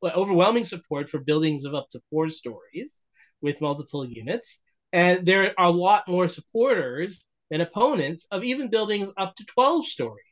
overwhelming 0.04 0.64
support 0.64 1.08
for 1.08 1.18
buildings 1.18 1.64
of 1.64 1.74
up 1.74 1.88
to 1.90 2.00
four 2.10 2.28
stories 2.28 3.02
with 3.42 3.60
multiple 3.60 4.06
units, 4.06 4.60
and 4.92 5.26
there 5.26 5.54
are 5.58 5.66
a 5.66 5.70
lot 5.70 6.08
more 6.08 6.28
supporters 6.28 7.26
than 7.50 7.60
opponents 7.60 8.26
of 8.30 8.44
even 8.44 8.70
buildings 8.70 9.10
up 9.16 9.34
to 9.36 9.44
twelve 9.46 9.86
stories 9.86 10.22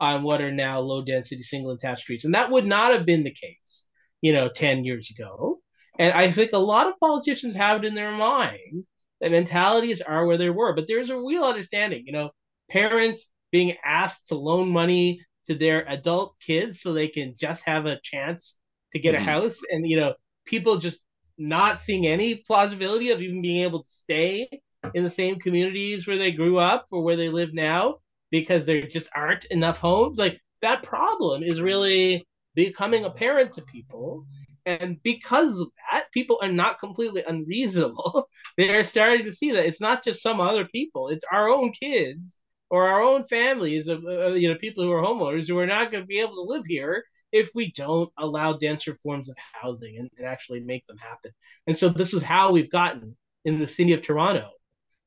on 0.00 0.22
what 0.22 0.40
are 0.40 0.52
now 0.52 0.78
low 0.78 1.02
density 1.02 1.42
single 1.42 1.72
attached 1.72 2.02
streets, 2.02 2.24
and 2.24 2.34
that 2.34 2.50
would 2.50 2.66
not 2.66 2.92
have 2.92 3.06
been 3.06 3.24
the 3.24 3.30
case, 3.34 3.86
you 4.20 4.32
know, 4.32 4.48
ten 4.48 4.84
years 4.84 5.10
ago. 5.10 5.58
And 5.98 6.12
I 6.12 6.30
think 6.30 6.52
a 6.52 6.58
lot 6.58 6.86
of 6.86 7.00
politicians 7.00 7.54
have 7.56 7.82
it 7.82 7.86
in 7.86 7.94
their 7.94 8.12
mind 8.12 8.84
that 9.20 9.32
mentalities 9.32 10.00
are 10.00 10.26
where 10.26 10.38
they 10.38 10.50
were, 10.50 10.74
but 10.74 10.86
there's 10.86 11.10
a 11.10 11.18
real 11.18 11.42
understanding, 11.42 12.04
you 12.06 12.12
know, 12.12 12.30
parents 12.70 13.28
being 13.50 13.74
asked 13.84 14.28
to 14.28 14.36
loan 14.36 14.68
money 14.68 15.20
to 15.48 15.54
their 15.56 15.88
adult 15.88 16.36
kids 16.40 16.80
so 16.80 16.92
they 16.92 17.08
can 17.08 17.34
just 17.36 17.64
have 17.64 17.86
a 17.86 18.00
chance 18.02 18.58
to 18.92 18.98
get 18.98 19.14
mm-hmm. 19.14 19.28
a 19.28 19.32
house 19.32 19.60
and 19.70 19.88
you 19.88 19.98
know 19.98 20.14
people 20.46 20.78
just 20.78 21.02
not 21.38 21.80
seeing 21.80 22.06
any 22.06 22.36
plausibility 22.46 23.10
of 23.10 23.20
even 23.20 23.42
being 23.42 23.62
able 23.62 23.82
to 23.82 23.88
stay 23.88 24.48
in 24.94 25.04
the 25.04 25.10
same 25.10 25.38
communities 25.38 26.06
where 26.06 26.18
they 26.18 26.32
grew 26.32 26.58
up 26.58 26.86
or 26.90 27.02
where 27.02 27.16
they 27.16 27.28
live 27.28 27.54
now 27.54 27.96
because 28.30 28.64
there 28.64 28.86
just 28.86 29.08
aren't 29.14 29.44
enough 29.46 29.78
homes 29.78 30.18
like 30.18 30.38
that 30.62 30.82
problem 30.82 31.42
is 31.42 31.60
really 31.60 32.26
becoming 32.54 33.04
apparent 33.04 33.52
to 33.52 33.62
people 33.62 34.26
And 34.66 35.02
because 35.02 35.60
of 35.60 35.68
that, 35.90 36.12
people 36.12 36.38
are 36.42 36.52
not 36.52 36.78
completely 36.78 37.22
unreasonable. 37.26 38.28
They're 38.58 38.84
starting 38.84 39.24
to 39.24 39.32
see 39.32 39.52
that 39.52 39.66
it's 39.66 39.80
not 39.80 40.04
just 40.04 40.22
some 40.22 40.40
other 40.40 40.66
people; 40.66 41.08
it's 41.08 41.24
our 41.32 41.48
own 41.48 41.72
kids 41.72 42.38
or 42.70 42.88
our 42.88 43.02
own 43.02 43.24
families 43.24 43.88
of 43.88 44.04
uh, 44.04 44.28
you 44.28 44.48
know 44.48 44.56
people 44.56 44.84
who 44.84 44.92
are 44.92 45.02
homeowners 45.02 45.48
who 45.48 45.58
are 45.58 45.66
not 45.66 45.90
going 45.90 46.02
to 46.02 46.06
be 46.06 46.20
able 46.20 46.34
to 46.34 46.52
live 46.52 46.64
here 46.66 47.04
if 47.32 47.50
we 47.54 47.70
don't 47.72 48.10
allow 48.18 48.54
denser 48.54 48.96
forms 49.02 49.28
of 49.28 49.36
housing 49.52 49.98
and, 49.98 50.10
and 50.16 50.26
actually 50.26 50.60
make 50.60 50.86
them 50.86 50.96
happen. 50.96 51.30
And 51.66 51.76
so 51.76 51.88
this 51.88 52.14
is 52.14 52.22
how 52.22 52.52
we've 52.52 52.70
gotten 52.70 53.16
in 53.44 53.58
the 53.58 53.68
city 53.68 53.92
of 53.92 54.02
Toronto. 54.02 54.50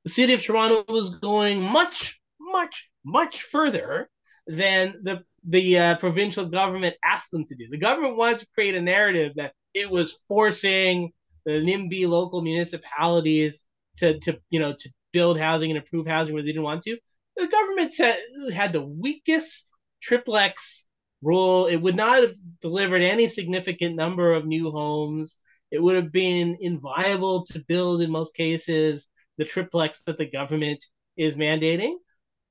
The 0.04 0.12
city 0.12 0.34
of 0.34 0.44
Toronto 0.44 0.84
was 0.88 1.10
going 1.10 1.62
much, 1.62 2.20
much, 2.40 2.90
much 3.04 3.44
further 3.44 4.10
than 4.48 5.00
the 5.04 5.24
the 5.48 5.78
uh, 5.78 5.96
provincial 5.96 6.46
government 6.46 6.96
asked 7.04 7.32
them 7.32 7.46
to 7.46 7.56
do. 7.56 7.68
The 7.70 7.78
government 7.78 8.18
wanted 8.18 8.40
to 8.40 8.48
create 8.54 8.76
a 8.76 8.82
narrative 8.82 9.34
that 9.36 9.54
it 9.74 9.90
was 9.90 10.20
forcing 10.28 11.12
the 11.46 11.54
NIMBY 11.54 12.08
local 12.08 12.42
municipalities 12.42 13.66
to, 13.98 14.20
to 14.20 14.40
you 14.50 14.60
know 14.60 14.74
to 14.78 14.90
build 15.12 15.40
housing 15.40 15.72
and 15.72 15.78
improve 15.78 16.08
housing 16.08 16.34
where 16.34 16.44
they 16.44 16.50
didn't 16.50 16.64
want 16.64 16.84
to. 16.84 16.98
The 17.42 17.48
government 17.48 17.92
said 17.92 18.20
had 18.54 18.72
the 18.72 18.84
weakest 18.84 19.72
triplex 20.00 20.86
rule. 21.24 21.66
It 21.66 21.78
would 21.78 21.96
not 21.96 22.22
have 22.22 22.36
delivered 22.62 23.02
any 23.02 23.28
significant 23.28 23.96
number 23.96 24.34
of 24.34 24.46
new 24.46 24.70
homes. 24.70 25.38
It 25.72 25.82
would 25.82 25.96
have 25.96 26.12
been 26.12 26.56
inviable 26.62 27.44
to 27.46 27.66
build 27.68 28.04
in 28.04 28.12
most 28.12 28.36
cases 28.36 29.08
the 29.40 29.46
triplex 29.46 30.04
that 30.04 30.20
the 30.20 30.30
government 30.30 30.86
is 31.18 31.36
mandating. 31.36 31.96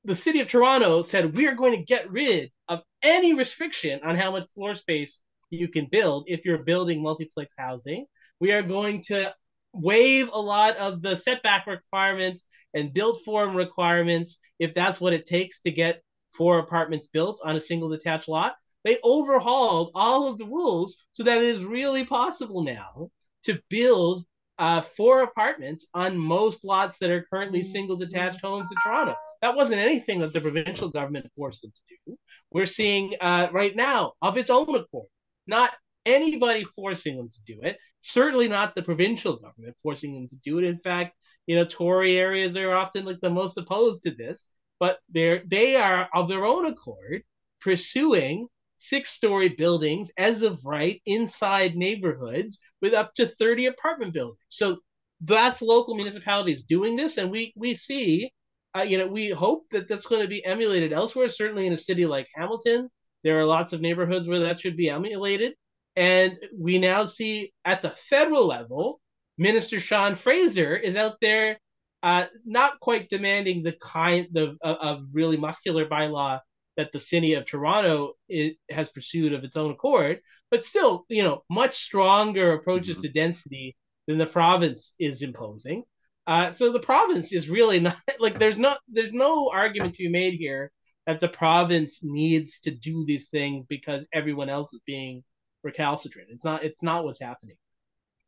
The 0.03 0.16
city 0.16 0.40
of 0.40 0.48
Toronto 0.48 1.05
said 1.05 1.37
we 1.37 1.46
are 1.46 1.55
going 1.55 1.79
to 1.79 1.85
get 1.85 2.11
rid 2.11 2.50
of 2.66 2.83
any 3.00 3.33
restriction 3.33 4.00
on 4.03 4.16
how 4.16 4.33
much 4.33 4.50
floor 4.55 4.74
space 4.74 5.22
you 5.50 5.68
can 5.68 5.87
build 5.87 6.24
if 6.26 6.44
you're 6.44 6.64
building 6.64 7.00
multiplex 7.00 7.55
housing. 7.57 8.07
We 8.40 8.50
are 8.50 8.62
going 8.62 9.03
to 9.03 9.33
waive 9.72 10.30
a 10.33 10.40
lot 10.40 10.76
of 10.76 11.02
the 11.02 11.16
setback 11.16 11.66
requirements 11.66 12.44
and 12.74 12.94
build 12.94 13.22
form 13.24 13.56
requirements 13.56 14.38
if 14.59 14.74
that's 14.74 15.00
what 15.00 15.12
it 15.12 15.26
takes 15.26 15.61
to 15.62 15.70
get 15.70 16.02
four 16.37 16.59
apartments 16.59 17.09
built 17.09 17.40
on 17.44 17.56
a 17.56 17.61
single 17.61 17.88
detached 17.88 18.28
lot. 18.28 18.54
They 18.85 18.98
overhauled 19.04 19.90
all 19.94 20.28
of 20.28 20.38
the 20.38 20.46
rules 20.46 20.96
so 21.12 21.24
that 21.24 21.38
it 21.38 21.44
is 21.44 21.64
really 21.64 22.04
possible 22.04 22.62
now 22.62 23.11
to 23.44 23.61
build 23.68 24.24
uh, 24.59 24.80
four 24.83 25.22
apartments 25.22 25.87
on 25.94 26.16
most 26.16 26.64
lots 26.64 26.98
that 26.98 27.11
are 27.11 27.26
currently 27.33 27.62
single 27.62 27.96
detached 27.96 28.40
homes 28.42 28.70
in 28.70 28.78
Toronto. 28.83 29.16
That 29.42 29.56
wasn't 29.56 29.80
anything 29.80 30.20
that 30.20 30.33
the 30.33 30.40
provincial 30.40 30.90
government 30.90 31.30
forced 31.37 31.62
them 31.62 31.72
to 31.72 31.96
do. 32.06 32.18
We're 32.50 32.66
seeing 32.66 33.14
uh, 33.20 33.48
right 33.52 33.74
now 33.74 34.12
of 34.20 34.37
its 34.37 34.50
own 34.50 34.74
accord, 34.74 35.09
not 35.46 35.70
anybody 36.04 36.64
forcing 36.64 37.16
them 37.16 37.28
to 37.28 37.54
do 37.54 37.61
it. 37.62 37.78
Certainly 38.00 38.48
not 38.48 38.74
the 38.74 38.82
provincial 38.82 39.36
government 39.36 39.76
forcing 39.82 40.14
them 40.14 40.26
to 40.28 40.36
do 40.36 40.58
it. 40.58 40.64
In 40.64 40.78
fact, 40.78 41.16
you 41.46 41.56
know, 41.56 41.64
Tory 41.64 42.16
areas 42.18 42.56
are 42.56 42.72
often 42.72 43.04
like 43.04 43.20
the 43.20 43.30
most 43.30 43.58
opposed 43.58 44.02
to 44.02 44.10
this, 44.10 44.44
but 44.78 44.98
they're 45.08 45.42
they 45.46 45.76
are 45.76 46.08
of 46.14 46.28
their 46.28 46.44
own 46.44 46.66
accord 46.66 47.22
pursuing 47.60 48.48
six 48.76 49.10
story 49.10 49.50
buildings 49.50 50.10
as 50.16 50.42
of 50.42 50.64
right 50.64 51.00
inside 51.06 51.76
neighborhoods 51.76 52.58
with 52.80 52.94
up 52.94 53.14
to 53.14 53.26
30 53.26 53.66
apartment 53.66 54.14
buildings. 54.14 54.38
So 54.48 54.78
that's 55.20 55.62
local 55.62 55.94
municipalities 55.94 56.62
doing 56.62 56.96
this. 56.96 57.18
And 57.18 57.30
we, 57.30 57.52
we 57.56 57.74
see, 57.74 58.32
uh, 58.76 58.82
you 58.82 58.96
know, 58.98 59.06
we 59.06 59.30
hope 59.30 59.64
that 59.70 59.86
that's 59.86 60.06
going 60.06 60.22
to 60.22 60.28
be 60.28 60.44
emulated 60.44 60.92
elsewhere, 60.92 61.28
certainly 61.28 61.66
in 61.66 61.74
a 61.74 61.76
city 61.78 62.06
like 62.06 62.26
Hamilton. 62.34 62.88
There 63.22 63.38
are 63.38 63.44
lots 63.44 63.72
of 63.74 63.82
neighborhoods 63.82 64.28
where 64.28 64.40
that 64.40 64.60
should 64.60 64.76
be 64.76 64.88
emulated. 64.88 65.54
And 65.96 66.38
we 66.57 66.79
now 66.79 67.05
see 67.05 67.53
at 67.64 67.83
the 67.83 67.90
federal 67.90 68.46
level, 68.46 69.00
Minister 69.38 69.81
Sean 69.81 70.14
Fraser 70.14 70.76
is 70.76 70.96
out 70.96 71.16
there 71.20 71.59
uh, 72.03 72.26
not 72.44 72.81
quite 72.81 73.11
demanding 73.11 73.62
the 73.62 73.72
kind 73.72 74.37
of, 74.37 74.57
of, 74.62 74.76
of 74.76 75.07
really 75.12 75.37
muscular 75.37 75.87
bylaw 75.87 76.40
that 76.76 76.92
the 76.92 77.00
city 77.00 77.35
of 77.35 77.44
Toronto 77.44 78.14
is, 78.29 78.53
has 78.70 78.90
pursued 78.90 79.33
of 79.33 79.44
its 79.44 79.57
own 79.57 79.70
accord, 79.70 80.20
but 80.50 80.64
still, 80.64 81.05
you 81.09 81.22
know, 81.22 81.42
much 81.50 81.76
stronger 81.76 82.53
approaches 82.53 82.96
mm-hmm. 82.96 83.03
to 83.03 83.12
density 83.12 83.76
than 84.07 84.18
the 84.18 84.26
province 84.26 84.92
is 84.98 85.22
imposing. 85.22 85.85
Uh, 86.26 86.53
so 86.53 86.72
the 86.72 86.81
province 86.81 87.33
is 87.33 87.50
really 87.50 87.81
not 87.81 87.96
like 88.20 88.38
there's 88.38 88.59
not 88.59 88.79
there's 88.88 89.12
no 89.12 89.50
argument 89.53 89.94
to 89.94 90.05
be 90.05 90.09
made 90.09 90.35
here 90.35 90.70
that 91.07 91.20
the 91.20 91.29
province 91.29 92.00
needs 92.03 92.61
to 92.61 92.70
do 92.70 93.05
these 93.05 93.29
things 93.31 93.64
because 93.68 94.05
everyone 94.12 94.48
else 94.48 94.72
is 94.72 94.81
being 94.87 95.24
recalcitrant. 95.62 96.29
It's 96.31 96.44
not 96.44 96.64
it's 96.64 96.83
not 96.83 97.05
what's 97.05 97.20
happening. 97.20 97.57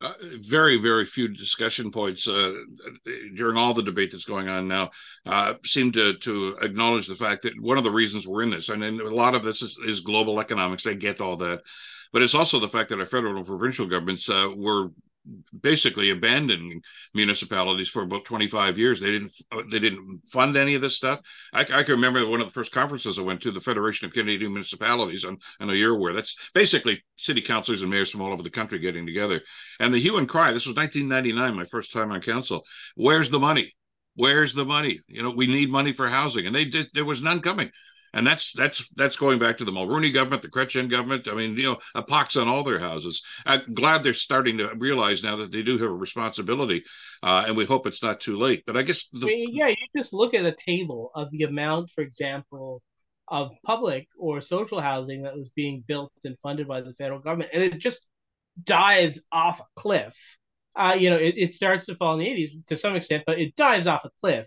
Uh, 0.02 0.14
very, 0.48 0.78
very 0.78 1.06
few 1.06 1.28
discussion 1.28 1.92
points 1.92 2.26
uh, 2.26 2.52
during 3.36 3.56
all 3.56 3.72
the 3.72 3.84
debate 3.84 4.10
that's 4.10 4.24
going 4.24 4.48
on 4.48 4.66
now 4.66 4.90
uh, 5.26 5.54
seem 5.64 5.92
to 5.92 6.14
to 6.18 6.56
acknowledge 6.60 7.06
the 7.06 7.14
fact 7.14 7.42
that 7.42 7.52
one 7.60 7.78
of 7.78 7.84
the 7.84 7.90
reasons 7.90 8.26
we're 8.26 8.42
in 8.42 8.50
this, 8.50 8.68
and, 8.68 8.82
and 8.82 9.00
a 9.00 9.14
lot 9.14 9.36
of 9.36 9.44
this 9.44 9.62
is, 9.62 9.78
is, 9.86 10.00
global 10.00 10.40
economics. 10.40 10.88
I 10.88 10.94
get 10.94 11.20
all 11.20 11.36
that, 11.36 11.60
but 12.12 12.20
it's 12.20 12.34
also 12.34 12.58
the 12.58 12.68
fact 12.68 12.88
that 12.90 12.98
our 12.98 13.06
federal 13.06 13.36
and 13.36 13.46
provincial 13.46 13.86
governments 13.86 14.28
uh, 14.28 14.48
were 14.56 14.88
basically 15.60 16.10
abandoning 16.10 16.82
municipalities 17.14 17.88
for 17.88 18.02
about 18.02 18.24
25 18.24 18.78
years. 18.78 19.00
They 19.00 19.10
didn't 19.10 19.32
uh, 19.52 19.62
they 19.70 19.78
didn't 19.78 20.22
fund 20.32 20.56
any 20.56 20.74
of 20.74 20.82
this 20.82 20.96
stuff. 20.96 21.20
I, 21.52 21.60
I, 21.60 21.82
can 21.82 21.92
remember 21.92 22.26
one 22.26 22.40
of 22.40 22.46
the 22.46 22.52
first 22.52 22.72
conferences 22.72 23.18
i 23.18 23.22
went 23.22 23.40
to 23.42 23.52
the 23.52 23.60
federation 23.60 24.06
of 24.06 24.12
canadian 24.12 24.52
municipalities 24.52 25.24
and 25.24 25.40
i 25.60 25.64
know 25.64 25.72
you're 25.72 25.94
aware 25.94 26.12
that's 26.12 26.36
basically 26.54 27.02
city 27.16 27.40
councilors 27.40 27.82
and 27.82 27.90
mayors 27.90 28.10
from 28.10 28.20
all 28.20 28.32
over 28.32 28.42
the 28.42 28.50
country 28.50 28.78
getting 28.78 29.06
together. 29.06 29.40
And 29.78 29.94
the 29.94 29.98
hue 29.98 30.18
and 30.18 30.28
cry 30.28 30.52
this 30.52 30.66
was 30.66 30.76
1999 30.76 31.56
my 31.56 31.64
first 31.66 31.92
time 31.92 32.10
on 32.10 32.20
council 32.20 32.64
where's 32.96 33.30
the 33.30 33.40
money? 33.40 33.74
Where's 34.14 34.54
the 34.54 34.64
money? 34.64 35.00
You 35.06 35.22
know 35.22 35.30
we 35.30 35.46
need 35.46 35.70
money 35.70 35.92
for 35.92 36.08
housing. 36.08 36.46
And 36.46 36.54
they 36.54 36.64
did 36.64 36.88
there 36.94 37.04
was 37.04 37.22
none 37.22 37.40
coming 37.40 37.70
and 38.14 38.26
that's 38.26 38.52
that's 38.52 38.88
that's 38.96 39.16
going 39.16 39.38
back 39.38 39.58
to 39.58 39.64
the 39.64 39.72
Mulroney 39.72 40.12
government, 40.12 40.42
the 40.42 40.48
Chrétien 40.48 40.90
government. 40.90 41.28
I 41.28 41.34
mean, 41.34 41.56
you 41.56 41.64
know, 41.64 41.78
a 41.94 42.02
pox 42.02 42.36
on 42.36 42.48
all 42.48 42.62
their 42.62 42.78
houses. 42.78 43.22
I'm 43.46 43.74
glad 43.74 44.02
they're 44.02 44.14
starting 44.14 44.58
to 44.58 44.74
realize 44.76 45.22
now 45.22 45.36
that 45.36 45.50
they 45.50 45.62
do 45.62 45.78
have 45.78 45.90
a 45.90 45.94
responsibility, 45.94 46.84
uh, 47.22 47.44
and 47.46 47.56
we 47.56 47.64
hope 47.64 47.86
it's 47.86 48.02
not 48.02 48.20
too 48.20 48.36
late. 48.36 48.64
But 48.66 48.76
I 48.76 48.82
guess, 48.82 49.08
the... 49.12 49.26
Yeah, 49.50 49.68
you 49.68 49.76
just 49.96 50.12
look 50.12 50.34
at 50.34 50.44
a 50.44 50.52
table 50.52 51.10
of 51.14 51.30
the 51.30 51.44
amount, 51.44 51.90
for 51.90 52.02
example, 52.02 52.82
of 53.28 53.52
public 53.64 54.08
or 54.18 54.40
social 54.40 54.80
housing 54.80 55.22
that 55.22 55.36
was 55.36 55.48
being 55.50 55.82
built 55.86 56.12
and 56.24 56.36
funded 56.42 56.68
by 56.68 56.82
the 56.82 56.92
federal 56.92 57.20
government, 57.20 57.50
and 57.54 57.62
it 57.62 57.78
just 57.78 58.00
dives 58.62 59.24
off 59.32 59.60
a 59.60 59.64
cliff. 59.74 60.14
Uh, 60.74 60.96
you 60.98 61.10
know, 61.10 61.16
it, 61.16 61.34
it 61.36 61.54
starts 61.54 61.86
to 61.86 61.94
fall 61.96 62.14
in 62.14 62.20
the 62.20 62.26
80s 62.26 62.66
to 62.66 62.76
some 62.76 62.94
extent, 62.94 63.24
but 63.26 63.38
it 63.38 63.54
dives 63.56 63.86
off 63.86 64.04
a 64.04 64.10
cliff 64.20 64.46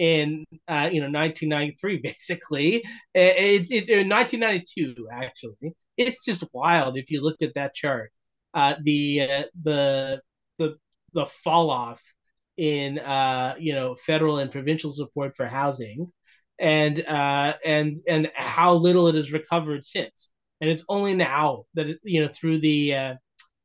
in 0.00 0.46
uh, 0.66 0.88
you 0.90 1.00
know 1.00 1.10
1993 1.10 1.98
basically. 2.02 2.82
It's 3.14 3.70
it, 3.70 3.88
it, 3.88 4.08
1992 4.08 5.08
actually. 5.12 5.74
It's 5.96 6.24
just 6.24 6.44
wild 6.54 6.96
if 6.96 7.10
you 7.10 7.22
look 7.22 7.42
at 7.42 7.54
that 7.54 7.74
chart. 7.74 8.10
Uh, 8.54 8.74
the 8.82 9.22
uh, 9.22 9.42
the 9.62 10.20
the 10.58 10.76
the 11.12 11.26
fall 11.26 11.70
off 11.70 12.02
in 12.56 12.98
uh, 12.98 13.54
you 13.58 13.74
know 13.74 13.94
federal 13.94 14.38
and 14.38 14.50
provincial 14.50 14.92
support 14.92 15.36
for 15.36 15.46
housing 15.46 16.10
and 16.58 17.04
uh, 17.06 17.54
and 17.64 17.98
and 18.08 18.30
how 18.34 18.74
little 18.74 19.06
it 19.08 19.14
has 19.14 19.32
recovered 19.32 19.84
since. 19.84 20.30
And 20.62 20.70
it's 20.70 20.84
only 20.88 21.14
now 21.14 21.64
that 21.74 21.88
it, 21.88 21.98
you 22.02 22.22
know 22.22 22.28
through 22.32 22.60
the 22.60 22.94
uh, 22.94 23.14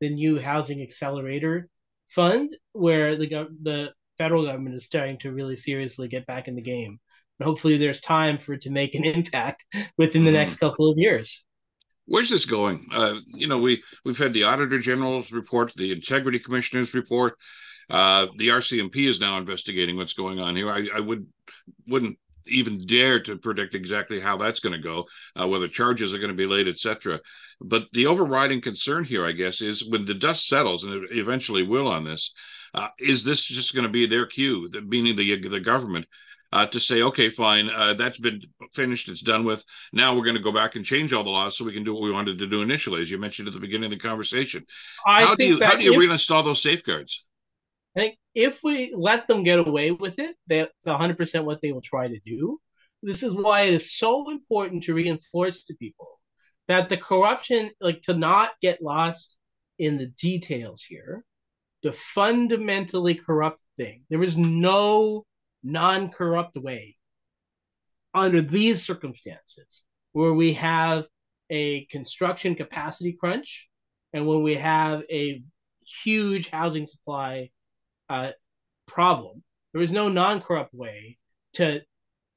the 0.02 0.10
new 0.10 0.40
housing 0.40 0.82
accelerator 0.82 1.70
fund 2.10 2.50
where 2.74 3.16
the 3.16 3.48
the 3.64 3.94
federal 4.18 4.46
government 4.46 4.76
is 4.76 4.86
starting 4.86 5.18
to 5.20 5.32
really 5.32 5.56
seriously 5.56 6.08
get 6.08 6.26
back 6.26 6.48
in 6.48 6.56
the 6.56 6.62
game. 6.62 7.00
And 7.40 7.46
hopefully, 7.46 7.78
there's 7.78 8.02
time 8.02 8.38
for 8.38 8.54
it 8.54 8.62
to 8.62 8.70
make 8.70 8.96
an 8.96 9.04
impact 9.06 9.66
within 9.98 10.24
the 10.24 10.30
mm-hmm. 10.30 10.38
next 10.38 10.58
couple 10.58 10.90
of 10.90 10.98
years. 10.98 11.44
Where's 12.08 12.30
this 12.30 12.46
going? 12.46 12.88
Uh, 12.94 13.16
you 13.28 13.48
know, 13.48 13.58
we 13.58 13.84
we've 14.04 14.18
had 14.18 14.34
the 14.34 14.44
Auditor 14.44 14.80
General's 14.80 15.32
report, 15.32 15.74
the 15.76 15.92
Integrity 15.92 16.40
Commissioner's 16.40 16.94
report. 16.94 17.36
Uh, 17.90 18.28
the 18.38 18.50
RCMP 18.50 19.08
is 19.08 19.20
now 19.20 19.38
investigating 19.38 19.98
what's 19.98 20.14
going 20.14 20.40
on 20.40 20.56
here. 20.56 20.72
I, 20.72 20.88
I 20.96 21.00
would 21.00 21.28
wouldn't 21.88 22.18
even 22.48 22.86
dare 22.86 23.20
to 23.24 23.38
predict 23.38 23.76
exactly 23.76 24.20
how 24.20 24.38
that's 24.38 24.60
going 24.60 24.74
to 24.74 24.82
go, 24.82 25.06
uh, 25.40 25.48
whether 25.48 25.68
charges 25.68 26.14
are 26.14 26.20
going 26.20 26.30
to 26.30 26.36
be 26.36 26.46
laid, 26.46 26.68
etc. 26.68 27.20
But 27.60 27.86
the 27.94 28.06
overriding 28.06 28.62
concern 28.62 29.04
here, 29.04 29.26
I 29.26 29.32
guess, 29.32 29.62
is 29.62 29.88
when 29.88 30.06
the 30.06 30.14
dust 30.14 30.48
settles, 30.48 30.84
and 30.84 30.94
it 30.94 31.18
eventually 31.18 31.64
will 31.64 31.88
on 31.88 32.04
this, 32.04 32.32
uh, 32.74 32.90
is 33.00 33.24
this 33.24 33.44
just 33.44 33.74
going 33.74 33.84
to 33.84 33.92
be 33.92 34.06
their 34.06 34.26
cue, 34.26 34.70
the, 34.70 34.82
meaning 34.82 35.16
the 35.16 35.48
the 35.48 35.60
government, 35.60 36.06
uh, 36.56 36.66
to 36.68 36.80
say, 36.80 37.02
okay, 37.02 37.30
fine, 37.30 37.70
uh, 37.70 37.94
that's 37.94 38.18
been 38.18 38.42
finished, 38.74 39.10
it's 39.10 39.22
done 39.22 39.44
with. 39.44 39.64
Now 39.92 40.16
we're 40.16 40.24
going 40.24 40.38
to 40.38 40.42
go 40.42 40.52
back 40.52 40.76
and 40.76 40.86
change 40.86 41.12
all 41.12 41.24
the 41.24 41.30
laws 41.30 41.58
so 41.58 41.66
we 41.66 41.74
can 41.74 41.84
do 41.84 41.94
what 41.94 42.04
we 42.04 42.12
wanted 42.12 42.40
to 42.40 42.48
do 42.48 42.62
initially, 42.62 43.02
as 43.02 43.12
you 43.12 43.18
mentioned 43.18 43.48
at 43.48 43.54
the 43.54 43.60
beginning 43.60 43.92
of 43.92 44.00
the 44.00 44.08
conversation. 44.08 44.66
I 45.06 45.26
how 45.26 45.36
do 45.36 45.46
you 45.46 45.64
how 45.64 45.76
do 45.76 45.84
you 45.84 45.94
if, 45.94 46.10
reinstall 46.10 46.44
those 46.44 46.62
safeguards? 46.62 47.26
I 47.96 48.00
think 48.00 48.18
if 48.34 48.62
we 48.64 48.94
let 48.96 49.28
them 49.28 49.44
get 49.44 49.60
away 49.60 49.92
with 49.92 50.20
it, 50.20 50.36
that's 50.48 50.86
100 50.86 51.18
percent 51.18 51.46
what 51.46 51.62
they 51.62 51.72
will 51.72 51.82
try 51.82 52.08
to 52.08 52.20
do. 52.26 52.60
This 53.04 53.22
is 53.22 53.36
why 53.36 53.62
it 53.62 53.74
is 53.74 53.98
so 53.98 54.32
important 54.32 54.84
to 54.84 54.94
reinforce 54.94 55.66
to 55.66 55.76
people 55.76 56.20
that 56.68 56.90
the 56.90 56.98
corruption, 56.98 57.72
like 57.82 58.02
to 58.04 58.14
not 58.14 58.52
get 58.62 58.82
lost 58.82 59.38
in 59.78 59.98
the 59.98 60.08
details 60.08 60.84
here 60.84 61.24
to 61.86 61.92
fundamentally 61.92 63.14
corrupt 63.14 63.62
thing. 63.78 64.04
There 64.10 64.24
is 64.24 64.36
no 64.36 65.24
non 65.64 66.10
corrupt 66.10 66.56
way 66.56 66.96
under 68.12 68.42
these 68.42 68.84
circumstances 68.84 69.84
where 70.14 70.34
we 70.34 70.54
have 70.54 71.06
a 71.52 71.86
construction 71.86 72.56
capacity 72.56 73.14
crunch 73.14 73.70
and 74.14 74.26
when 74.26 74.42
we 74.42 74.56
have 74.56 75.04
a 75.12 75.44
huge 76.04 76.50
housing 76.50 76.88
supply 76.88 77.52
uh, 78.10 78.32
problem. 78.88 79.44
There 79.72 79.84
is 79.84 79.92
no 79.92 80.10
non 80.10 80.42
corrupt 80.42 80.74
way 80.74 81.20
to 81.54 81.82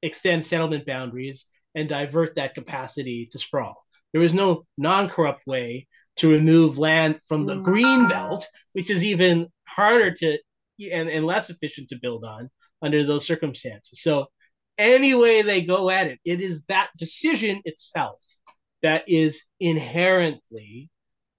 extend 0.03 0.45
settlement 0.45 0.85
boundaries 0.85 1.45
and 1.73 1.89
divert 1.89 2.35
that 2.35 2.53
capacity 2.53 3.27
to 3.31 3.39
sprawl. 3.39 3.83
There 4.13 4.21
is 4.21 4.35
no 4.35 4.67
non 4.77 5.09
corrupt 5.09 5.47
way 5.47 5.87
to 6.19 6.29
remove 6.29 6.77
land 6.77 7.19
from 7.27 7.45
the 7.45 7.55
green 7.55 8.07
belt, 8.07 8.47
which 8.73 8.89
is 8.89 9.03
even 9.03 9.47
harder 9.67 10.11
to 10.11 10.37
and, 10.91 11.09
and 11.09 11.25
less 11.25 11.49
efficient 11.49 11.89
to 11.89 11.99
build 12.01 12.23
on 12.23 12.49
under 12.81 13.05
those 13.05 13.25
circumstances. 13.25 14.01
So, 14.01 14.27
any 14.77 15.13
way 15.13 15.41
they 15.41 15.61
go 15.61 15.89
at 15.89 16.07
it, 16.07 16.19
it 16.23 16.39
is 16.39 16.61
that 16.69 16.89
decision 16.97 17.61
itself 17.65 18.23
that 18.81 19.03
is 19.07 19.43
inherently 19.59 20.89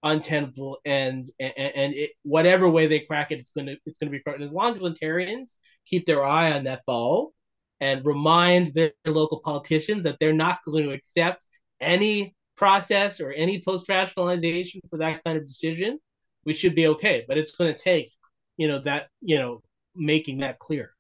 untenable 0.02 0.78
and 0.84 1.26
and, 1.38 1.52
and 1.56 1.94
it, 1.94 2.10
whatever 2.22 2.68
way 2.68 2.86
they 2.86 3.00
crack 3.00 3.30
it 3.30 3.38
it's 3.38 3.50
going 3.50 3.66
to 3.66 3.76
it's 3.84 3.98
going 3.98 4.10
to 4.10 4.18
be 4.18 4.22
and 4.32 4.42
as 4.42 4.52
long 4.52 4.74
as 4.74 4.82
Ontarians 4.82 5.54
keep 5.86 6.06
their 6.06 6.24
eye 6.24 6.52
on 6.52 6.64
that 6.64 6.82
ball 6.86 7.32
and 7.80 8.04
remind 8.04 8.72
their 8.72 8.92
local 9.06 9.40
politicians 9.40 10.04
that 10.04 10.16
they're 10.18 10.32
not 10.32 10.60
going 10.64 10.84
to 10.84 10.92
accept 10.92 11.46
any 11.80 12.34
process 12.61 13.20
or 13.20 13.33
any 13.33 13.62
post 13.62 13.88
rationalization 13.88 14.83
for 14.90 14.99
that 14.99 15.25
kind 15.25 15.38
of 15.38 15.46
decision 15.46 15.99
we 16.44 16.53
should 16.53 16.75
be 16.75 16.87
okay 16.87 17.25
but 17.27 17.38
it's 17.38 17.57
going 17.57 17.73
to 17.73 17.79
take 17.79 18.12
you 18.59 18.68
know 18.68 18.79
that 18.79 19.09
you 19.23 19.38
know 19.38 19.62
making 19.96 20.38
that 20.38 20.59
clear 20.59 20.92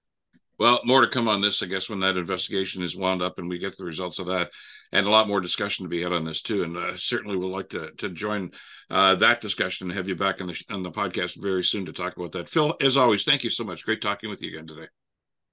well, 0.60 0.82
more 0.84 1.00
to 1.00 1.08
come 1.08 1.26
on 1.26 1.40
this, 1.40 1.62
I 1.62 1.66
guess, 1.66 1.88
when 1.88 2.00
that 2.00 2.18
investigation 2.18 2.82
is 2.82 2.94
wound 2.94 3.22
up 3.22 3.38
and 3.38 3.48
we 3.48 3.56
get 3.56 3.78
the 3.78 3.84
results 3.84 4.18
of 4.18 4.26
that, 4.26 4.50
and 4.92 5.06
a 5.06 5.10
lot 5.10 5.26
more 5.26 5.40
discussion 5.40 5.86
to 5.86 5.88
be 5.88 6.02
had 6.02 6.12
on 6.12 6.22
this 6.22 6.42
too. 6.42 6.64
And 6.64 6.76
uh, 6.76 6.98
certainly, 6.98 7.38
we'll 7.38 7.48
like 7.48 7.70
to 7.70 7.92
to 7.96 8.10
join 8.10 8.50
uh, 8.90 9.14
that 9.14 9.40
discussion 9.40 9.88
and 9.88 9.96
have 9.96 10.06
you 10.06 10.16
back 10.16 10.42
on 10.42 10.48
the 10.48 10.62
on 10.68 10.82
the 10.82 10.90
podcast 10.90 11.40
very 11.40 11.64
soon 11.64 11.86
to 11.86 11.94
talk 11.94 12.14
about 12.14 12.32
that. 12.32 12.50
Phil, 12.50 12.76
as 12.82 12.98
always, 12.98 13.24
thank 13.24 13.42
you 13.42 13.48
so 13.48 13.64
much. 13.64 13.86
Great 13.86 14.02
talking 14.02 14.28
with 14.28 14.42
you 14.42 14.50
again 14.50 14.66
today. 14.66 14.88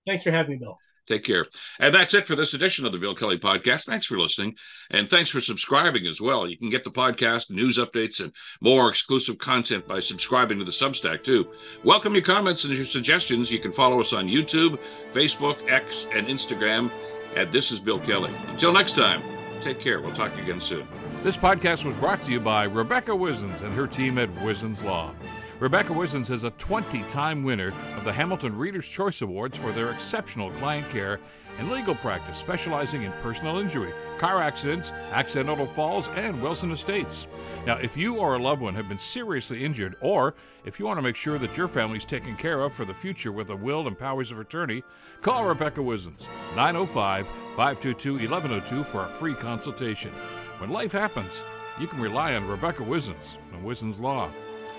Thanks 0.05 0.23
for 0.23 0.31
having 0.31 0.51
me, 0.51 0.57
Bill. 0.57 0.77
Take 1.07 1.23
care. 1.23 1.45
And 1.79 1.95
that's 1.95 2.13
it 2.13 2.27
for 2.27 2.35
this 2.35 2.53
edition 2.53 2.85
of 2.85 2.91
the 2.91 2.97
Bill 2.97 3.15
Kelly 3.15 3.37
Podcast. 3.39 3.85
Thanks 3.85 4.05
for 4.05 4.19
listening. 4.19 4.55
And 4.91 5.09
thanks 5.09 5.29
for 5.29 5.39
subscribing 5.39 6.05
as 6.05 6.19
well. 6.19 6.47
You 6.47 6.57
can 6.57 6.69
get 6.69 6.83
the 6.83 6.91
podcast, 6.91 7.49
news 7.49 7.77
updates, 7.77 8.19
and 8.19 8.33
more 8.61 8.89
exclusive 8.89 9.37
content 9.37 9.87
by 9.87 10.01
subscribing 10.01 10.59
to 10.59 10.65
the 10.65 10.71
Substack, 10.71 11.23
too. 11.23 11.47
Welcome 11.83 12.13
your 12.13 12.23
comments 12.23 12.65
and 12.65 12.73
your 12.73 12.85
suggestions. 12.85 13.51
You 13.51 13.59
can 13.59 13.71
follow 13.71 14.01
us 14.01 14.11
on 14.11 14.27
YouTube, 14.27 14.79
Facebook, 15.13 15.71
X, 15.71 16.07
and 16.11 16.27
Instagram. 16.27 16.91
And 17.35 17.51
this 17.53 17.71
is 17.71 17.79
Bill 17.79 17.99
Kelly. 17.99 18.33
Until 18.49 18.73
next 18.73 18.95
time, 18.95 19.21
take 19.61 19.79
care. 19.79 20.01
We'll 20.01 20.13
talk 20.13 20.35
again 20.37 20.59
soon. 20.59 20.87
This 21.23 21.37
podcast 21.37 21.85
was 21.85 21.95
brought 21.95 22.23
to 22.23 22.31
you 22.31 22.39
by 22.39 22.65
Rebecca 22.65 23.11
Wizens 23.11 23.61
and 23.61 23.73
her 23.73 23.87
team 23.87 24.17
at 24.17 24.29
Wizens 24.35 24.83
Law. 24.83 25.13
Rebecca 25.59 25.91
Wizens 25.91 26.29
is 26.29 26.43
a 26.43 26.51
20 26.51 27.01
time 27.03 27.43
winner 27.43 27.73
of 27.95 28.03
the 28.03 28.13
Hamilton 28.13 28.55
Reader's 28.55 28.87
Choice 28.87 29.23
Awards 29.23 29.57
for 29.57 29.71
their 29.71 29.91
exceptional 29.91 30.51
client 30.51 30.87
care 30.89 31.19
and 31.57 31.71
legal 31.71 31.95
practice, 31.95 32.37
specializing 32.37 33.01
in 33.01 33.11
personal 33.23 33.57
injury, 33.57 33.91
car 34.19 34.39
accidents, 34.39 34.91
accidental 35.11 35.65
falls, 35.65 36.09
and 36.09 36.39
Wilson 36.43 36.71
Estates. 36.71 37.25
Now, 37.65 37.77
if 37.77 37.97
you 37.97 38.17
or 38.17 38.35
a 38.35 38.39
loved 38.39 38.61
one 38.61 38.75
have 38.75 38.87
been 38.87 38.99
seriously 38.99 39.65
injured, 39.65 39.95
or 39.99 40.35
if 40.63 40.79
you 40.79 40.85
want 40.85 40.99
to 40.99 41.01
make 41.01 41.15
sure 41.15 41.39
that 41.39 41.57
your 41.57 41.67
family 41.67 41.97
is 41.97 42.05
taken 42.05 42.35
care 42.35 42.61
of 42.61 42.71
for 42.71 42.85
the 42.85 42.93
future 42.93 43.31
with 43.31 43.49
a 43.49 43.55
will 43.55 43.87
and 43.87 43.97
powers 43.97 44.29
of 44.29 44.39
attorney, 44.39 44.83
call 45.23 45.43
Rebecca 45.43 45.81
Wizens, 45.81 46.29
905 46.55 47.25
522 47.55 48.13
1102 48.29 48.83
for 48.83 49.05
a 49.05 49.09
free 49.09 49.33
consultation. 49.33 50.11
When 50.59 50.69
life 50.69 50.91
happens, 50.91 51.41
you 51.79 51.87
can 51.87 51.99
rely 51.99 52.35
on 52.35 52.47
Rebecca 52.47 52.83
Wizens 52.83 53.37
and 53.51 53.63
Wizens 53.63 53.99
Law. 53.99 54.29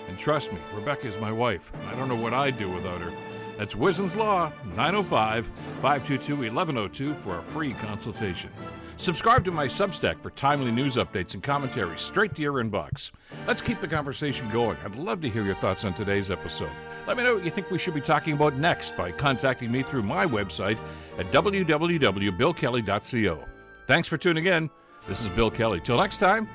And 0.07 0.17
trust 0.17 0.51
me, 0.51 0.59
Rebecca 0.73 1.07
is 1.07 1.17
my 1.17 1.31
wife. 1.31 1.71
I 1.91 1.95
don't 1.95 2.07
know 2.07 2.15
what 2.15 2.33
I'd 2.33 2.57
do 2.57 2.69
without 2.69 3.01
her. 3.01 3.11
That's 3.57 3.75
Wizen's 3.75 4.15
Law, 4.15 4.51
905 4.75 5.47
522 5.81 6.35
1102 6.35 7.13
for 7.13 7.37
a 7.37 7.41
free 7.41 7.73
consultation. 7.73 8.49
Subscribe 8.95 9.45
to 9.45 9.51
my 9.51 9.67
Substack 9.67 10.21
for 10.21 10.29
timely 10.31 10.71
news 10.71 10.95
updates 10.95 11.33
and 11.33 11.43
commentary 11.43 11.97
straight 11.97 12.35
to 12.35 12.41
your 12.41 12.55
inbox. 12.55 13.11
Let's 13.47 13.61
keep 13.61 13.79
the 13.79 13.87
conversation 13.87 14.49
going. 14.49 14.77
I'd 14.83 14.95
love 14.95 15.21
to 15.21 15.29
hear 15.29 15.43
your 15.43 15.55
thoughts 15.55 15.85
on 15.85 15.93
today's 15.93 16.31
episode. 16.31 16.71
Let 17.07 17.17
me 17.17 17.23
know 17.23 17.35
what 17.35 17.43
you 17.43 17.51
think 17.51 17.71
we 17.71 17.79
should 17.79 17.93
be 17.93 18.01
talking 18.01 18.33
about 18.33 18.55
next 18.55 18.95
by 18.95 19.11
contacting 19.11 19.71
me 19.71 19.83
through 19.83 20.03
my 20.03 20.25
website 20.25 20.77
at 21.17 21.31
www.billkelly.co. 21.31 23.45
Thanks 23.87 24.07
for 24.07 24.17
tuning 24.17 24.45
in. 24.45 24.69
This 25.07 25.21
is 25.21 25.29
Bill 25.29 25.49
Kelly. 25.49 25.81
Till 25.81 25.97
next 25.97 26.17
time, 26.17 26.47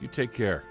you 0.00 0.08
take 0.08 0.32
care. 0.32 0.64